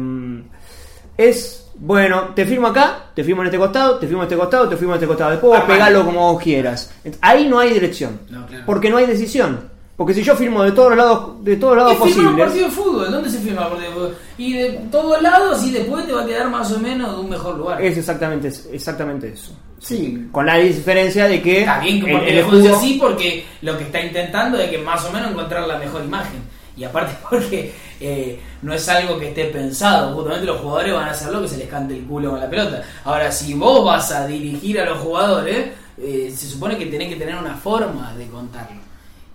es, 1.17 1.67
bueno, 1.77 2.29
te 2.35 2.47
firmo 2.47 2.69
acá, 2.69 3.07
te 3.15 3.23
firmo 3.25 3.43
en 3.43 3.47
este 3.49 3.59
costado, 3.59 3.99
te 3.99 4.07
firmo 4.07 4.23
en 4.23 4.27
este 4.27 4.37
costado, 4.37 4.69
te 4.69 4.77
firmo 4.77 4.93
en 4.95 4.97
este 4.97 5.07
costado. 5.07 5.31
Después 5.33 5.51
vos 5.51 5.59
Armalo. 5.61 5.75
pegalo 5.75 6.05
como 6.07 6.33
vos 6.33 6.43
quieras. 6.43 6.93
Ahí 7.21 7.47
no 7.47 7.59
hay 7.59 7.73
dirección, 7.75 8.21
No, 8.31 8.47
claro. 8.47 8.63
porque 8.67 8.89
no 8.91 8.97
hay 8.97 9.07
decisión. 9.07 9.69
Porque 9.97 10.15
si 10.15 10.23
yo 10.23 10.35
firmo 10.35 10.63
de 10.63 10.73
todos 10.73 10.89
los 10.91 10.97
lados, 10.99 11.45
de 11.45 11.57
todos 11.57 11.77
lados 11.77 11.93
Es 11.93 11.99
filmar 11.99 12.17
un 12.33 12.39
posibles, 12.39 12.47
partido 12.47 12.65
de 12.69 12.73
fútbol, 12.75 13.11
¿dónde 13.13 13.31
se 13.31 13.39
filma 13.39 13.63
un 13.67 13.69
partido 13.69 13.91
de 13.91 13.95
fútbol? 13.97 14.17
Y 14.39 14.53
de 14.55 14.71
todos 14.91 15.23
lados 15.23 15.63
y 15.67 15.71
después 15.73 16.07
te 16.07 16.13
va 16.13 16.23
a 16.23 16.27
quedar 16.27 16.49
más 16.49 16.73
o 16.73 16.79
menos 16.79 17.15
de 17.17 17.21
un 17.21 17.29
mejor 17.29 17.59
lugar. 17.59 17.83
es 17.83 17.99
exactamente, 17.99 18.49
exactamente 18.73 19.29
eso. 19.29 19.53
Sí, 19.79 20.27
Con 20.33 20.47
la 20.47 20.57
diferencia 20.57 21.27
de 21.29 21.43
que 21.43 21.61
Está 21.61 21.81
bien 21.81 22.03
que 22.03 22.13
el- 22.15 22.29
el 22.39 22.45
fútbol 22.45 22.61
escudo- 22.61 22.77
así 22.77 22.97
porque 22.99 23.45
lo 23.61 23.77
que 23.77 23.85
está 23.85 24.01
intentando 24.01 24.59
es 24.59 24.71
que 24.71 24.79
más 24.79 25.05
o 25.05 25.13
menos 25.13 25.33
encontrar 25.33 25.67
la 25.69 25.77
mejor 25.79 26.03
imagen. 26.03 26.41
Y 26.79 26.85
aparte 26.85 27.15
porque 27.29 27.71
eh, 28.01 28.41
no 28.63 28.73
es 28.73 28.89
algo 28.89 29.19
que 29.19 29.29
esté 29.29 29.45
pensado, 29.45 30.15
justamente 30.15 30.47
los 30.47 30.61
jugadores 30.61 30.95
van 30.95 31.09
a 31.09 31.13
hacer 31.13 31.33
lo 31.33 31.43
que 31.43 31.49
se 31.49 31.59
les 31.59 31.69
cante 31.69 31.95
el 31.95 32.05
culo 32.05 32.31
con 32.31 32.41
la 32.41 32.49
pelota. 32.49 32.83
Ahora, 33.05 33.31
si 33.31 33.55
vos 33.55 33.85
vas 33.85 34.11
a 34.11 34.27
dirigir 34.27 34.81
a 34.81 34.87
los 34.87 34.99
jugadores, 34.99 35.69
eh, 35.99 36.33
se 36.35 36.47
supone 36.47 36.79
que 36.79 36.87
tenés 36.87 37.09
que 37.09 37.17
tener 37.17 37.37
una 37.37 37.55
forma 37.57 38.15
de 38.17 38.27
contarlo. 38.29 38.81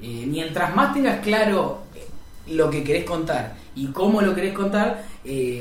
Eh, 0.02 0.26
mientras 0.28 0.76
más 0.76 0.94
tengas 0.94 1.20
claro 1.22 1.84
lo 2.48 2.70
que 2.70 2.84
querés 2.84 3.06
contar 3.06 3.54
y 3.76 3.88
cómo 3.88 4.22
lo 4.22 4.34
querés 4.34 4.54
contar, 4.54 5.04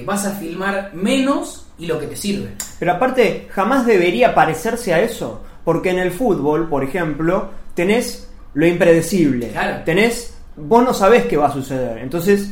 vas 0.05 0.27
a 0.27 0.33
filmar 0.33 0.91
menos 0.95 1.67
y 1.79 1.87
lo 1.87 1.99
que 1.99 2.07
te 2.07 2.17
sirve. 2.17 2.51
Pero 2.79 2.93
aparte, 2.93 3.49
jamás 3.51 3.87
debería 3.87 4.35
parecerse 4.35 4.93
a 4.93 5.01
eso. 5.01 5.41
Porque 5.65 5.91
en 5.91 5.99
el 5.99 6.13
fútbol, 6.13 6.69
por 6.69 6.85
ejemplo, 6.85 7.51
tenés 7.75 8.29
lo 8.53 8.67
impredecible. 8.67 9.49
Claro. 9.49 9.83
Tenés, 9.85 10.35
vos 10.57 10.85
no 10.85 10.93
sabés 10.93 11.25
qué 11.25 11.37
va 11.37 11.49
a 11.49 11.53
suceder. 11.53 11.99
Entonces, 11.99 12.51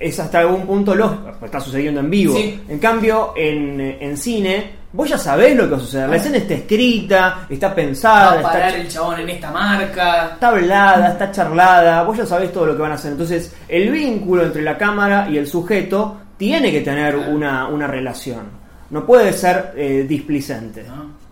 es 0.00 0.18
hasta 0.18 0.40
algún 0.40 0.66
punto 0.66 0.94
lógico, 0.94 1.44
está 1.44 1.60
sucediendo 1.60 2.00
en 2.00 2.10
vivo. 2.10 2.36
Sí. 2.36 2.60
En 2.68 2.78
cambio, 2.78 3.32
en, 3.36 3.80
eh, 3.80 3.98
en 4.00 4.16
cine, 4.16 4.70
vos 4.92 5.08
ya 5.08 5.18
sabés 5.18 5.54
lo 5.56 5.64
que 5.64 5.70
va 5.70 5.76
a 5.76 5.80
suceder. 5.80 6.08
La 6.08 6.16
escena 6.16 6.36
está 6.38 6.54
escrita, 6.54 7.46
está 7.48 7.68
Va 7.68 7.74
pensada, 7.74 8.32
a 8.32 8.36
está, 8.36 8.52
parar 8.52 8.74
el 8.74 8.88
chabón 8.88 9.20
en 9.20 9.30
esta 9.30 9.50
marca. 9.50 10.30
está 10.34 10.48
hablada, 10.48 11.08
está 11.08 11.30
charlada, 11.30 12.02
vos 12.02 12.16
ya 12.16 12.26
sabés 12.26 12.52
todo 12.52 12.66
lo 12.66 12.76
que 12.76 12.82
van 12.82 12.92
a 12.92 12.94
hacer. 12.94 13.12
Entonces, 13.12 13.54
el 13.68 13.90
vínculo 13.90 14.44
entre 14.44 14.62
la 14.62 14.76
cámara 14.78 15.28
y 15.30 15.36
el 15.36 15.46
sujeto 15.46 16.18
tiene 16.36 16.70
que 16.70 16.80
tener 16.80 17.16
una, 17.16 17.68
una 17.68 17.86
relación. 17.86 18.66
No 18.90 19.04
puede 19.04 19.32
ser 19.32 19.72
eh, 19.76 20.06
displicente. 20.08 20.84
¿no? 20.86 21.25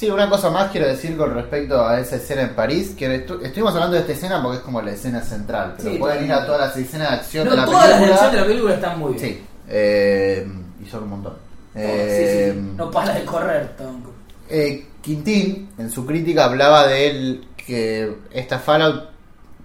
Sí, 0.00 0.08
una 0.08 0.30
cosa 0.30 0.48
más 0.48 0.70
quiero 0.70 0.86
decir 0.86 1.14
con 1.14 1.34
respecto 1.34 1.86
a 1.86 2.00
esa 2.00 2.16
escena 2.16 2.40
en 2.40 2.54
París, 2.54 2.94
que 2.96 3.06
estu- 3.26 3.42
estuvimos 3.42 3.74
hablando 3.74 3.96
de 3.96 4.00
esta 4.00 4.12
escena 4.14 4.42
porque 4.42 4.56
es 4.56 4.62
como 4.62 4.80
la 4.80 4.92
escena 4.92 5.20
central, 5.20 5.74
pero 5.76 5.90
Sí, 5.90 5.98
pueden 5.98 6.24
ir 6.24 6.32
a 6.32 6.46
todas 6.46 6.58
las 6.68 6.76
escenas 6.78 7.10
de 7.10 7.16
acción 7.16 7.44
No, 7.44 7.50
de 7.50 7.56
la 7.58 7.64
todas 7.66 7.80
las 7.82 7.98
película. 7.98 8.14
acciones 8.14 8.32
de 8.32 8.40
la 8.40 8.46
película 8.46 8.74
están 8.76 8.98
muy 8.98 9.12
bien. 9.12 9.24
Sí, 9.26 9.44
eh, 9.68 10.48
y 10.82 10.88
son 10.88 11.02
un 11.02 11.10
montón. 11.10 11.32
Todas, 11.74 11.84
sí, 11.84 12.22
Eh, 12.22 12.52
sí, 12.54 12.60
sí. 12.60 12.72
No 12.78 12.90
para 12.90 13.12
de 13.12 13.24
correr, 13.26 13.76
Tom 13.76 14.02
eh, 14.48 14.86
Quintín, 15.02 15.68
en 15.76 15.90
su 15.90 16.06
crítica, 16.06 16.46
hablaba 16.46 16.86
de 16.86 17.10
él 17.10 17.48
que 17.58 18.16
esta 18.32 18.58
Fallout 18.58 19.04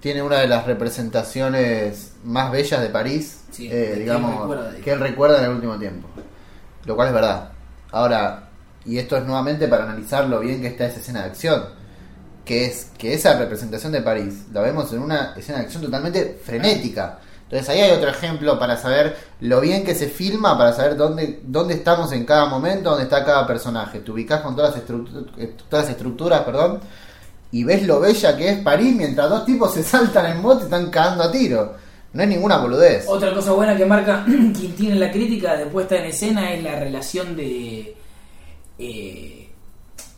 tiene 0.01 0.21
una 0.21 0.39
de 0.39 0.47
las 0.49 0.65
representaciones 0.67 2.11
más 2.25 2.51
bellas 2.51 2.81
de 2.81 2.89
París, 2.89 3.39
Sí, 3.51 3.69
eh, 3.71 3.95
digamos, 3.99 4.53
que 4.83 4.91
él 4.91 4.99
recuerda 4.99 5.37
en 5.39 5.45
el 5.45 5.51
último 5.51 5.79
tiempo. 5.79 6.09
Lo 6.83 6.93
cual 6.97 7.07
es 7.07 7.13
verdad. 7.13 7.51
Ahora, 7.91 8.44
y 8.85 8.97
esto 8.97 9.17
es 9.17 9.23
nuevamente 9.25 9.67
para 9.67 9.83
analizar 9.83 10.27
lo 10.27 10.39
bien 10.39 10.61
que 10.61 10.67
está 10.67 10.85
esa 10.85 10.99
escena 10.99 11.21
de 11.21 11.25
acción, 11.27 11.63
que 12.43 12.65
es 12.65 12.91
que 12.97 13.13
esa 13.13 13.37
representación 13.37 13.91
de 13.91 14.01
París 14.01 14.43
la 14.53 14.61
vemos 14.61 14.91
en 14.93 14.99
una 14.99 15.33
escena 15.35 15.59
de 15.59 15.63
acción 15.65 15.83
totalmente 15.83 16.39
frenética. 16.43 17.19
Entonces 17.43 17.69
ahí 17.69 17.79
hay 17.81 17.91
otro 17.91 18.09
ejemplo 18.09 18.57
para 18.57 18.75
saber 18.77 19.15
lo 19.41 19.61
bien 19.61 19.83
que 19.83 19.93
se 19.95 20.07
filma, 20.07 20.57
para 20.57 20.73
saber 20.73 20.95
dónde, 20.97 21.41
dónde 21.43 21.75
estamos 21.75 22.11
en 22.11 22.25
cada 22.25 22.45
momento, 22.47 22.89
dónde 22.89 23.03
está 23.05 23.23
cada 23.23 23.45
personaje. 23.45 23.99
Te 23.99 24.11
ubicás 24.11 24.41
con 24.41 24.55
todas 24.55 24.75
las, 24.75 24.83
estructu- 24.83 25.27
eh, 25.37 25.53
todas 25.69 25.85
las 25.85 25.91
estructuras, 25.95 26.41
perdón, 26.41 26.79
y 27.51 27.63
ves 27.63 27.83
lo 27.85 27.99
bella 27.99 28.35
que 28.35 28.49
es 28.49 28.57
París 28.59 28.95
mientras 28.95 29.29
dos 29.29 29.45
tipos 29.45 29.73
se 29.73 29.83
saltan 29.83 30.25
en 30.31 30.41
moto 30.41 30.61
y 30.61 30.63
están 30.63 30.89
cagando 30.89 31.23
a 31.23 31.31
tiro. 31.31 31.73
No 32.13 32.23
es 32.23 32.29
ninguna 32.29 32.57
boludez. 32.57 33.05
Otra 33.07 33.33
cosa 33.33 33.51
buena 33.51 33.75
que 33.77 33.85
marca 33.85 34.25
Quintín 34.25 34.91
en 34.91 34.99
la 34.99 35.11
crítica 35.11 35.55
de 35.55 35.65
puesta 35.67 35.97
en 35.97 36.05
escena 36.05 36.51
es 36.53 36.63
la 36.63 36.79
relación 36.79 37.35
de 37.35 37.95
eh, 38.77 39.49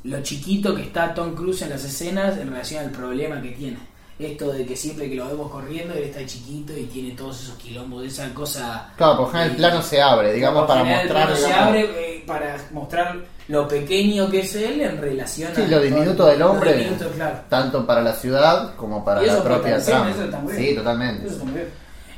lo 0.04 0.22
chiquito 0.22 0.74
que 0.76 0.84
está 0.84 1.14
Tom 1.14 1.36
Cruise 1.36 1.62
en 1.64 1.70
las 1.72 1.84
escenas 1.84 2.38
en 2.38 2.50
relación 2.50 2.86
al 2.86 2.92
problema 2.92 3.42
que 3.42 3.50
tiene. 3.52 3.78
Esto 4.20 4.52
de 4.52 4.66
que 4.66 4.76
siempre 4.76 5.08
que 5.10 5.16
lo 5.16 5.28
vemos 5.28 5.52
corriendo 5.52 5.94
él 5.94 6.06
está 6.06 6.26
chiquito 6.26 6.76
y 6.76 6.86
tiene 6.86 7.12
todos 7.12 7.40
esos 7.44 7.56
quilombos, 7.56 8.04
esa 8.04 8.34
cosa... 8.34 8.92
Claro, 8.98 9.18
por 9.18 9.28
general 9.28 9.52
el 9.52 9.58
plano 9.58 9.82
se 9.84 10.02
abre, 10.02 10.34
digamos, 10.34 10.66
para 10.66 11.02
el 11.02 11.38
se 11.38 11.54
abre 11.54 11.82
eh, 11.82 12.24
para 12.26 12.58
mostrar 12.72 13.16
lo 13.48 13.68
pequeño 13.68 14.28
que 14.28 14.40
es 14.40 14.56
él 14.56 14.82
en 14.82 15.00
relación 15.00 15.52
Sí, 15.56 15.62
a... 15.62 15.68
lo 15.68 15.80
diminuto 15.82 16.26
del 16.26 16.42
hombre, 16.42 16.78
diminuto, 16.78 17.12
claro. 17.12 17.40
tanto 17.48 17.86
para 17.86 18.02
la 18.02 18.14
ciudad 18.14 18.76
como 18.76 19.06
para 19.06 19.22
la 19.22 19.44
propia 19.44 19.80
trama. 19.84 20.12
Sí, 20.56 20.74
totalmente. 20.74 21.28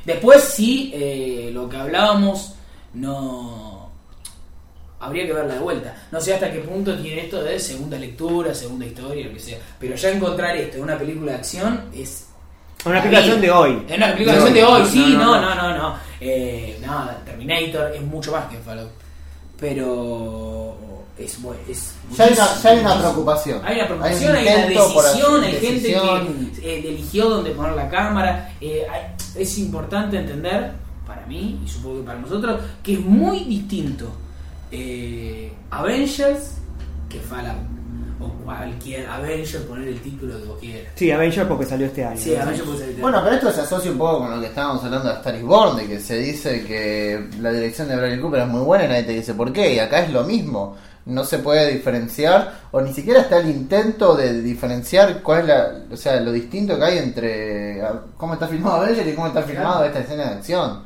Después 0.04 0.42
sí, 0.42 0.90
eh, 0.94 1.50
lo 1.52 1.68
que 1.68 1.76
hablábamos, 1.76 2.54
no... 2.94 3.79
Habría 5.00 5.26
que 5.26 5.32
verla 5.32 5.54
de 5.54 5.60
vuelta. 5.60 5.94
No 6.12 6.20
sé 6.20 6.34
hasta 6.34 6.52
qué 6.52 6.58
punto 6.58 6.96
tiene 6.98 7.24
esto 7.24 7.42
de 7.42 7.58
segunda 7.58 7.98
lectura, 7.98 8.54
segunda 8.54 8.84
historia, 8.86 9.26
lo 9.26 9.32
que 9.32 9.40
sea. 9.40 9.58
Pero 9.78 9.94
ya 9.96 10.10
encontrar 10.10 10.54
esto 10.56 10.76
en 10.76 10.82
una 10.84 10.98
película 10.98 11.32
de 11.32 11.38
acción 11.38 11.84
es... 11.94 12.26
Una 12.84 12.98
aplicación 12.98 13.40
de 13.40 13.50
hoy. 13.50 13.82
En 13.88 13.96
una 14.02 14.12
película 14.12 14.32
de 14.36 14.38
De 14.38 14.44
acción 14.46 14.54
de 14.54 14.64
hoy. 14.64 14.88
sí, 14.90 15.14
No, 15.16 15.40
no, 15.40 15.40
no, 15.40 15.54
no, 15.54 15.68
no, 15.70 15.78
no. 15.78 15.96
Eh, 16.20 16.78
no, 16.86 17.10
Terminator 17.24 17.92
es 17.94 18.02
mucho 18.02 18.32
más 18.32 18.46
que 18.46 18.58
Fallout. 18.58 18.90
Pero 19.58 20.76
es, 21.18 21.38
es 21.68 21.94
Ya 22.16 22.24
hay, 22.24 22.32
una, 22.32 22.54
ya 22.62 22.70
hay 22.70 22.78
una 22.80 22.98
preocupación. 22.98 23.60
Hay 23.64 23.76
una 23.76 23.84
preocupación, 23.86 24.30
un 24.30 24.36
hay, 24.36 24.46
una 24.46 24.66
decisión, 24.66 25.44
hay 25.44 25.52
gente 25.52 25.88
decisión. 25.88 26.50
que 26.60 26.74
eh, 26.74 26.88
eligió 26.88 27.28
dónde 27.28 27.50
poner 27.50 27.72
la 27.72 27.88
cámara. 27.88 28.54
eh, 28.60 28.86
hay- 28.90 29.14
es 29.42 29.58
importante 29.58 30.16
entender, 30.18 30.72
para 31.06 31.24
mí 31.26 31.60
y 31.64 31.68
supongo 31.68 32.00
que 32.00 32.06
para 32.06 32.18
nosotros, 32.18 32.60
que 32.82 32.94
es 32.94 33.00
muy 33.00 33.44
distinto 33.44 34.10
eh, 34.70 35.52
Avengers 35.70 36.54
que 37.08 37.18
Fallout. 37.20 37.80
O 38.22 38.28
cualquier 38.44 39.06
Avengers, 39.08 39.64
poner 39.64 39.88
el 39.88 40.00
título 40.02 40.38
que 40.38 40.44
vos 40.44 40.58
quieras. 40.60 40.92
Sí, 40.94 41.10
Avengers 41.10 41.48
porque 41.48 41.64
salió 41.64 41.86
este 41.86 42.04
año. 42.04 42.20
Sí, 42.20 42.36
Avengers 42.36 42.68
puede 42.68 42.78
ser 42.78 43.00
Bueno, 43.00 43.20
pero 43.24 43.36
esto 43.36 43.50
se 43.50 43.62
asocia 43.62 43.90
un 43.90 43.96
poco 43.96 44.18
con 44.18 44.30
lo 44.30 44.40
que 44.40 44.48
estábamos 44.48 44.84
hablando 44.84 45.08
de 45.08 45.14
Star 45.14 45.34
is 45.36 45.42
Born, 45.42 45.76
de 45.78 45.86
que 45.86 46.00
se 46.00 46.18
dice 46.18 46.62
que 46.64 47.30
la 47.40 47.50
dirección 47.50 47.88
de 47.88 47.96
Bradley 47.96 48.20
Cooper 48.20 48.40
es 48.40 48.48
muy 48.48 48.60
buena 48.60 48.84
y 48.84 48.88
nadie 48.88 49.04
te 49.04 49.12
dice 49.12 49.32
por 49.32 49.54
qué, 49.54 49.74
y 49.74 49.78
acá 49.78 50.00
es 50.04 50.12
lo 50.12 50.24
mismo. 50.24 50.76
No 51.06 51.24
se 51.24 51.38
puede 51.38 51.72
diferenciar, 51.72 52.60
o 52.72 52.82
ni 52.82 52.92
siquiera 52.92 53.22
está 53.22 53.38
el 53.38 53.48
intento 53.48 54.14
de 54.14 54.42
diferenciar 54.42 55.22
cuál 55.22 55.40
es 55.40 55.46
la, 55.46 55.72
o 55.90 55.96
sea, 55.96 56.20
lo 56.20 56.30
distinto 56.30 56.78
que 56.78 56.84
hay 56.84 56.98
entre 56.98 57.82
cómo 58.18 58.34
está 58.34 58.48
filmado 58.48 58.82
Avengers 58.82 59.08
y 59.08 59.14
cómo 59.14 59.28
está 59.28 59.42
filmado 59.42 59.82
esta 59.82 60.00
escena 60.00 60.24
de 60.24 60.34
acción. 60.34 60.82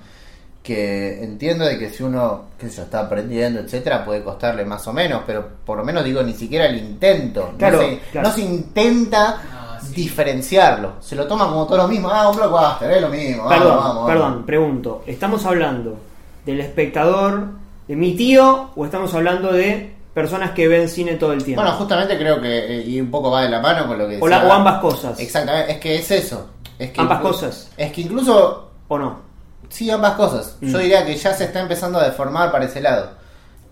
Que 0.65 1.23
entiendo 1.23 1.67
de 1.67 1.79
que 1.79 1.91
si 1.91 2.03
uno, 2.03 2.45
qué 2.59 2.71
sé 2.71 2.79
yo, 2.79 2.83
está 2.85 3.01
aprendiendo, 3.01 3.61
etcétera, 3.61 4.03
puede 4.03 4.25
costarle 4.25 4.65
más 4.65 4.87
o 4.89 4.95
menos, 4.95 5.21
pero 5.27 5.47
por 5.65 5.77
lo 5.77 5.85
menos 5.85 6.03
digo, 6.05 6.23
ni 6.23 6.33
siquiera 6.33 6.65
el 6.65 6.79
intento. 6.79 7.53
Claro, 7.59 7.77
no, 7.77 7.83
se, 7.87 7.99
claro. 8.11 8.29
no 8.29 8.35
se 8.35 8.41
intenta 8.41 9.43
Ah, 9.53 9.79
sí. 9.81 9.93
diferenciarlo. 9.95 10.95
Se 11.01 11.15
lo 11.17 11.27
toma 11.27 11.45
como 11.49 11.67
todo 11.67 11.77
lo 11.77 11.87
mismo. 11.89 12.09
Ah, 12.11 12.31
un 12.31 12.37
blockbuster, 12.37 12.91
es 12.93 13.03
lo 13.03 13.11
mismo. 13.11 13.45
vamos, 13.45 13.59
Perdón, 13.59 13.77
vamos, 13.77 13.95
vamos. 13.95 14.11
perdón, 14.11 14.47
pregunto. 14.47 15.05
¿Estamos 15.07 15.45
hablando 15.45 15.99
del 16.47 16.61
espectador, 16.61 17.49
de 17.87 17.97
mi 17.97 18.17
tío, 18.17 18.71
o 18.75 18.85
estamos 18.87 19.13
hablando 19.13 19.53
de 19.53 19.93
personas 20.15 20.53
que 20.53 20.67
ven 20.67 20.89
cine 20.89 21.17
todo 21.17 21.35
el 21.35 21.45
tiempo? 21.45 21.61
Bueno, 21.61 21.77
justamente 21.77 22.17
creo 22.17 22.41
que, 22.41 22.79
eh, 22.79 22.85
y 22.87 22.99
un 23.03 23.11
poco 23.11 23.31
va 23.31 23.43
de 23.43 23.51
la 23.51 23.61
mano 23.61 23.87
con 23.87 23.99
lo 23.99 24.09
que 24.09 24.19
o, 24.19 24.27
la- 24.29 24.47
o 24.47 24.51
ambas 24.51 24.81
cosas. 24.81 25.21
Exactamente, 25.21 25.73
es 25.73 25.79
que 25.79 25.97
es 25.97 26.11
eso. 26.11 26.49
Es 26.79 26.91
que 26.91 27.03
Ambas 27.03 27.21
cosas. 27.21 27.71
Es 27.77 27.93
que 27.93 28.01
incluso, 28.01 28.71
¿O 28.89 28.99
no? 28.99 29.24
Sí, 29.69 29.91
ambas 29.91 30.15
cosas. 30.15 30.57
Yo 30.61 30.79
Mm. 30.79 30.81
diría 30.83 31.05
que 31.07 31.17
ya 31.17 31.33
se 31.35 31.45
está 31.45 31.61
empezando 31.61 31.99
a 31.99 32.05
deformar 32.05 32.51
para 32.53 32.65
ese 32.67 32.81
lado. 32.81 33.11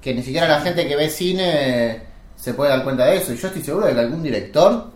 Que 0.00 0.14
ni 0.14 0.22
siquiera 0.22 0.49
la 0.49 0.61
gente 0.61 0.87
que 0.88 0.96
ve 0.96 1.08
cine 1.11 2.02
se 2.37 2.54
puede 2.54 2.70
dar 2.70 2.82
cuenta 2.84 3.04
de 3.06 3.16
eso. 3.16 3.32
Y 3.32 3.37
yo 3.37 3.46
estoy 3.49 3.62
seguro 3.62 3.87
de 3.87 3.94
que 3.94 4.00
algún 4.00 4.22
director 4.22 4.90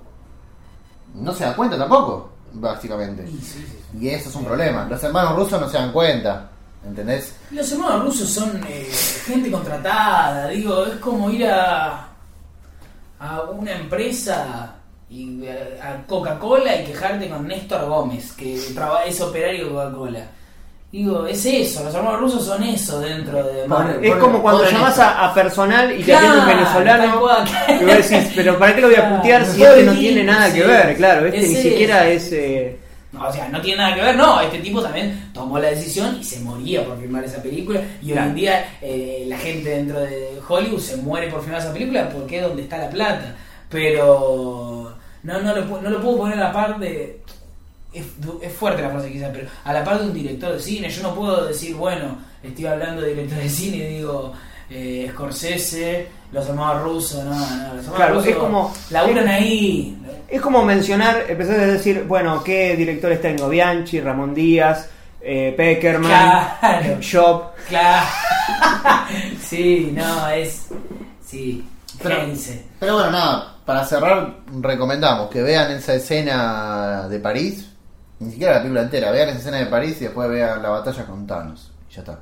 no 1.15 1.33
se 1.33 1.45
da 1.45 1.55
cuenta 1.55 1.79
tampoco, 1.79 2.33
básicamente. 2.53 3.27
Sí, 3.27 3.39
sí, 3.41 3.67
sí. 3.93 3.99
Y 4.01 4.09
eso 4.11 4.29
es 4.29 4.35
un 4.35 4.45
problema. 4.45 4.87
Los 4.91 5.03
hermanos 5.05 5.37
rusos 5.37 5.61
no 5.61 5.69
se 5.69 5.79
dan 5.79 5.93
cuenta. 5.93 6.51
¿Entendés? 6.85 7.35
Los 7.51 7.71
hermanos 7.73 8.05
rusos 8.05 8.29
son 8.31 8.61
eh, 8.69 8.89
gente 9.27 9.51
contratada, 9.51 10.47
digo, 10.49 10.85
es 10.87 10.95
como 11.01 11.29
ir 11.31 11.45
a, 11.49 12.09
a 13.19 13.41
una 13.43 13.73
empresa 13.73 14.75
y 15.11 15.43
eh, 15.45 15.81
a, 15.83 15.95
a 15.95 16.07
Coca-Cola 16.07 16.77
y 16.81 16.85
quejarte 16.85 17.29
con 17.29 17.49
Néstor 17.49 17.89
Gómez, 17.89 18.33
que 18.35 18.61
traba- 18.73 19.05
es 19.05 19.21
operario 19.21 19.65
de 19.67 19.71
Coca-Cola. 19.73 20.27
Digo, 20.97 21.27
es 21.27 21.45
eso, 21.45 21.85
los 21.85 21.95
hermanos 21.95 22.21
rusos 22.21 22.47
son 22.47 22.63
eso 22.63 22.99
dentro 23.01 23.43
de 23.45 23.69
Marvel. 23.69 24.03
Es 24.03 24.15
como 24.15 24.41
cuando 24.41 24.65
llamas 24.65 24.99
a, 24.99 25.27
a 25.27 25.35
personal 25.35 25.93
y 26.01 26.03
te 26.03 26.15
atiende 26.15 26.39
un 26.39 26.47
venezolano 26.47 27.05
y 27.69 27.85
vos 27.85 28.09
decís, 28.09 28.33
pero 28.35 28.59
¿para 28.59 28.75
qué 28.75 28.81
lo 28.81 28.87
voy 28.87 28.97
a 28.97 29.01
Claro. 29.01 29.17
putear 29.17 29.45
si 29.45 29.63
este 29.63 29.83
no 29.83 29.93
tiene 29.93 30.25
nada 30.25 30.51
que 30.51 30.63
ver? 30.63 30.97
Claro, 30.97 31.27
este 31.27 31.39
Es 31.39 31.49
ni 31.49 31.55
eso. 31.55 31.63
siquiera 31.69 32.09
es... 32.09 32.33
eh, 32.33 32.79
No, 33.13 33.29
o 33.29 33.33
sea, 33.33 33.47
no 33.51 33.61
tiene 33.61 33.77
nada 33.83 33.95
que 33.95 34.01
ver, 34.01 34.17
no, 34.17 34.41
este 34.41 34.59
tipo 34.61 34.81
también 34.83 35.31
tomó 35.35 35.59
la 35.59 35.69
decisión 35.69 36.17
y 36.19 36.25
se 36.25 36.41
moría 36.41 36.83
por 36.83 36.99
filmar 36.99 37.25
esa 37.25 37.43
película 37.43 37.79
y 38.03 38.13
hoy 38.13 38.19
en 38.19 38.35
día 38.35 38.65
eh, 38.81 39.25
la 39.29 39.37
gente 39.37 39.69
dentro 39.69 40.01
de 40.01 40.39
Hollywood 40.49 40.81
se 40.81 40.97
muere 40.97 41.29
por 41.29 41.43
filmar 41.43 41.61
esa 41.61 41.75
película 41.75 42.09
porque 42.09 42.39
es 42.39 42.43
donde 42.43 42.63
está 42.63 42.79
la 42.79 42.89
plata, 42.89 43.35
pero 43.69 44.95
no, 45.23 45.41
no, 45.43 45.55
lo, 45.55 45.81
no 45.83 45.91
lo 45.91 46.01
puedo 46.01 46.17
poner 46.19 46.39
a 46.39 46.45
la 46.45 46.53
par 46.55 46.79
de... 46.79 47.21
Es, 47.99 48.05
es 48.43 48.53
fuerte 48.53 48.83
la 48.83 48.91
frase 48.91 49.11
quizás, 49.11 49.31
pero 49.33 49.49
a 49.65 49.73
la 49.73 49.83
par 49.85 49.99
de 50.01 50.07
un 50.07 50.15
director 50.15 50.53
de 50.53 50.61
cine, 50.61 50.89
yo 50.91 51.03
no 51.03 51.15
puedo 51.15 51.47
decir, 51.47 51.75
bueno, 51.75 52.19
estoy 52.43 52.67
hablando 52.67 53.03
de 53.03 53.09
director 53.15 53.39
de 53.39 53.49
cine 53.49 53.77
y 53.79 53.95
digo... 53.99 54.33
Eh, 54.69 55.09
Scorsese, 55.13 56.09
los 56.33 56.49
hermanos 56.49 56.83
rusos, 56.83 57.23
no, 57.23 57.31
no, 57.31 57.39
los 57.39 57.85
hermanos 57.85 57.95
Claro, 57.95 58.15
rusos 58.15 58.29
es 58.31 58.35
como- 58.37 58.75
laburan 58.91 59.29
ahí. 59.29 59.97
Es 60.27 60.41
como 60.41 60.65
mencionar, 60.65 61.23
empezar 61.29 61.61
a 61.61 61.67
decir, 61.67 62.03
bueno, 62.09 62.43
¿qué 62.43 62.75
directores 62.75 63.23
tengo? 63.23 63.49
Bianchi, 63.49 64.01
Ramón 64.01 64.35
Díaz, 64.35 64.89
eh, 65.21 65.55
Peckerman, 65.57 66.11
Claro. 66.11 67.01
Shop. 67.01 67.43
Claro. 67.69 68.07
sí, 69.41 69.93
no, 69.95 70.29
es. 70.31 70.67
Sí, 71.25 71.65
Pero-. 72.03 72.17
Pero 72.81 72.95
bueno, 72.95 73.11
nada, 73.13 73.57
para 73.65 73.85
cerrar, 73.85 74.37
recomendamos 74.61 75.31
que 75.31 75.43
vean 75.43 75.71
esa 75.71 75.95
escena 75.95 77.07
de 77.09 77.19
París, 77.21 77.69
ni 78.21 78.31
siquiera 78.33 78.55
la 78.55 78.59
película 78.61 78.83
entera, 78.83 79.11
vean 79.11 79.29
esa 79.31 79.39
escena 79.39 79.59
de 79.59 79.67
París 79.67 79.97
y 80.01 80.05
después 80.05 80.29
vean 80.29 80.63
la 80.63 80.71
batalla 80.71 81.05
con 81.07 81.27
Thanos. 81.27 81.71
Y 81.91 81.95
ya 81.95 82.01
está. 82.01 82.19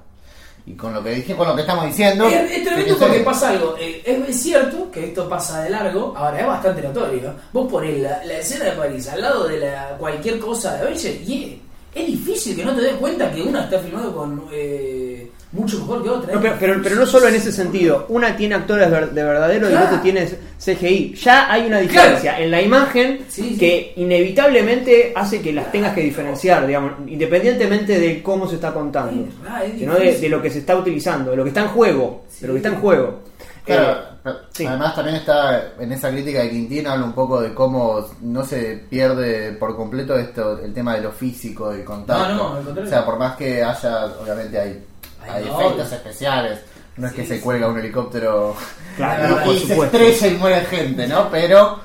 y 0.67 0.73
con 0.75 0.95
lo 0.95 1.03
que 1.05 1.11
dije, 1.11 1.37
con 1.37 1.47
lo 1.47 1.55
que 1.55 1.61
estamos 1.61 1.85
diciendo. 1.87 2.27
Es, 2.27 2.51
es 2.51 2.65
tremendo 2.65 2.95
que 2.99 3.01
porque 3.05 3.21
pasa 3.21 3.51
algo. 3.51 3.77
eh, 3.79 4.25
es, 4.29 4.43
cierto 4.43 4.91
que 4.91 5.07
esto 5.09 5.29
pasa 5.29 5.63
de 5.63 5.71
largo, 5.71 6.15
ahora 6.17 6.41
es 6.41 6.47
bastante 6.47 6.83
notorio. 6.83 7.35
Vos 7.53 7.71
ponés 7.71 7.99
la, 8.01 8.25
la 8.25 8.39
escena 8.39 8.65
de 8.67 8.73
París 8.73 9.09
al 9.09 9.21
lado 9.21 9.47
de 9.47 9.59
la, 9.61 9.97
cualquier 9.99 10.39
cosa 10.39 10.75
de 10.77 10.83
Avengers 10.83 11.29
y 11.29 11.61
es, 11.95 12.03
es 12.03 12.07
difícil 12.09 12.57
que 12.57 12.65
no 12.65 12.75
te 12.75 12.81
des 12.83 12.95
cuenta 12.95 13.31
que 13.31 13.43
una 13.43 13.65
está 13.65 13.79
filmado 13.79 14.15
con 14.17 14.47
eh, 14.53 15.14
mucho 15.55 15.79
mejor 15.79 16.03
que 16.03 16.11
otra. 16.11 16.33
No, 16.35 16.39
¿eh? 16.39 16.43
pero, 16.43 16.57
pero, 16.59 16.81
pero 16.83 16.97
no 16.97 17.07
solo 17.07 17.29
en 17.29 17.37
ese 17.37 17.53
sentido. 17.53 18.07
Una 18.09 18.37
tiene 18.37 18.57
actores 18.57 18.91
de 18.91 19.25
verdadero 19.25 19.69
y 19.71 19.73
el 19.73 19.79
otro 19.79 20.01
tiene 20.01 20.29
CGI. 20.59 21.15
Ya 21.15 21.51
hay 21.51 21.67
una 21.67 21.79
diferencia 21.79 22.39
en 22.41 22.51
la 22.51 22.61
imagen 22.61 23.21
Sí, 23.29 23.51
sí. 23.51 23.57
que 23.59 23.93
inevitablemente 23.97 25.13
hace 25.15 25.41
que 25.41 25.53
las 25.53 25.71
tengas 25.71 25.95
que 25.95 26.01
diferenciar, 26.03 26.67
digamos, 26.67 26.93
independientemente 27.07 27.99
de 27.99 28.23
cómo 28.23 28.49
se 28.49 28.57
está 28.57 28.73
contando. 28.73 29.29
Es 29.65 29.79
Sino 29.79 29.95
de, 29.95 30.29
lo 30.29 30.43
que 30.43 30.51
se 30.51 30.59
está 30.59 30.77
utilizando, 30.77 31.31
de 31.31 31.37
lo 31.37 31.45
que 31.45 31.51
está 31.51 31.63
en 31.63 31.69
juego. 31.69 32.25
Sí. 32.29 32.43
De 32.43 32.49
lo 32.49 32.55
que 32.55 32.59
está 32.59 32.69
en 32.71 32.81
juego. 32.81 33.21
Claro, 33.65 33.93
Eh, 33.93 33.97
pero 34.23 34.37
sí. 34.53 34.67
además 34.67 34.95
también 34.95 35.17
está 35.17 35.73
en 35.79 35.93
esa 35.93 36.11
crítica 36.11 36.41
de 36.41 36.51
Quintín 36.51 36.87
habla 36.87 37.05
un 37.05 37.13
poco 37.15 37.41
de 37.41 37.55
cómo 37.55 38.05
no 38.21 38.45
se 38.45 38.85
pierde 38.91 39.53
por 39.53 39.75
completo 39.77 40.19
esto 40.19 40.59
el 40.59 40.75
tema 40.75 40.95
de 40.97 41.01
lo 41.03 41.13
físico, 41.13 41.71
del 41.71 41.85
contacto. 41.85 42.35
No, 42.35 42.35
no, 42.35 42.49
al 42.57 42.65
contrario. 42.65 42.85
o 42.85 42.87
sea, 42.93 43.05
por 43.07 43.19
más 43.19 43.37
que 43.37 43.63
haya, 43.63 44.07
obviamente 44.23 44.59
hay, 44.59 44.85
Hay 45.29 45.45
no, 45.45 45.61
efectos 45.61 45.87
obvio. 45.87 45.97
especiales, 45.97 46.59
no 46.97 47.07
es 47.07 47.13
Sí, 47.13 47.19
que 47.21 47.27
se 47.27 47.37
sí. 47.37 47.41
cuelga 47.43 47.69
un 47.69 47.79
helicóptero 47.79 48.55
Claro, 48.97 49.45
por 49.45 49.55
y 49.55 49.59
se 49.61 49.69
supuesto. 49.69 49.97
estrella 49.99 50.27
y 50.35 50.39
muere 50.39 50.61
gente, 50.67 51.07
¿no? 51.09 51.29
Pero 51.31 51.81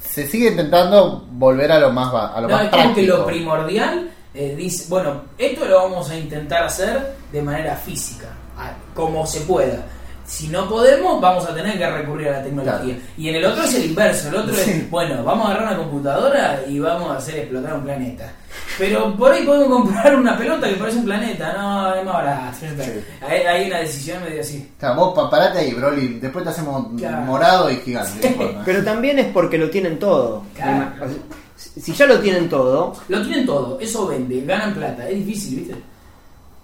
se 0.00 0.26
sigue 0.28 0.48
intentando 0.50 1.26
volver 1.30 1.72
a 1.72 1.78
lo 1.78 1.90
más 1.92 2.12
a 2.12 2.40
lo 2.40 2.48
No, 2.48 2.54
más 2.56 2.68
como 2.68 2.70
que 2.70 2.78
práctico. 2.82 3.16
lo 3.16 3.26
primordial 3.26 4.10
eh, 4.34 4.54
dice, 4.56 4.86
bueno, 4.88 5.22
esto 5.38 5.64
lo 5.66 5.82
vamos 5.84 6.10
a 6.10 6.16
intentar 6.16 6.64
hacer 6.64 7.14
de 7.32 7.42
manera 7.42 7.76
física, 7.76 8.26
como 8.94 9.26
se 9.26 9.40
pueda. 9.42 9.84
Si 10.24 10.48
no 10.48 10.68
podemos, 10.68 11.20
vamos 11.20 11.44
a 11.46 11.54
tener 11.54 11.76
que 11.76 11.90
recurrir 11.90 12.28
a 12.28 12.32
la 12.38 12.42
tecnología. 12.44 12.94
Claro. 12.94 13.00
Y 13.18 13.28
en 13.28 13.34
el 13.36 13.44
otro 13.44 13.64
es 13.64 13.74
el 13.74 13.86
inverso, 13.86 14.28
el 14.28 14.36
otro 14.36 14.54
es, 14.54 14.90
bueno, 14.90 15.22
vamos 15.24 15.46
a 15.46 15.50
agarrar 15.50 15.68
una 15.74 15.76
computadora 15.82 16.60
y 16.66 16.78
vamos 16.78 17.10
a 17.10 17.16
hacer 17.16 17.38
explotar 17.40 17.74
un 17.74 17.82
planeta. 17.84 18.32
Pero 18.78 19.14
por 19.16 19.32
ahí 19.32 19.44
podemos 19.44 19.68
comprar 19.68 20.14
una 20.16 20.36
pelota 20.36 20.68
que 20.68 20.74
parece 20.76 20.98
un 20.98 21.04
planeta, 21.04 21.52
no, 21.56 21.94
es 21.94 22.04
más 22.04 22.14
barato. 22.14 22.56
Hay, 23.28 23.40
hay 23.40 23.66
una 23.68 23.78
decisión 23.80 24.22
medio 24.24 24.40
así. 24.40 24.68
O 24.76 24.80
sea, 24.80 24.92
vos 24.92 25.14
pa- 25.14 25.28
parate 25.30 25.58
ahí, 25.58 25.74
Broly, 25.74 26.18
después 26.20 26.42
te 26.44 26.50
hacemos 26.50 26.86
Claro. 26.96 27.22
morado 27.22 27.70
y 27.70 27.76
gigante. 27.76 28.36
Pero 28.64 28.82
también 28.84 29.18
es 29.18 29.26
porque 29.26 29.58
lo 29.58 29.68
tienen 29.70 29.98
todo. 29.98 30.44
Claro. 30.54 30.90
Si 31.56 31.92
ya 31.92 32.06
lo 32.06 32.18
tienen 32.18 32.48
todo, 32.48 32.92
Lo 33.08 33.22
tienen 33.22 33.46
todo, 33.46 33.78
eso 33.78 34.06
vende, 34.08 34.44
ganan 34.44 34.74
plata, 34.74 35.08
es 35.08 35.14
difícil, 35.24 35.60
¿viste? 35.60 35.74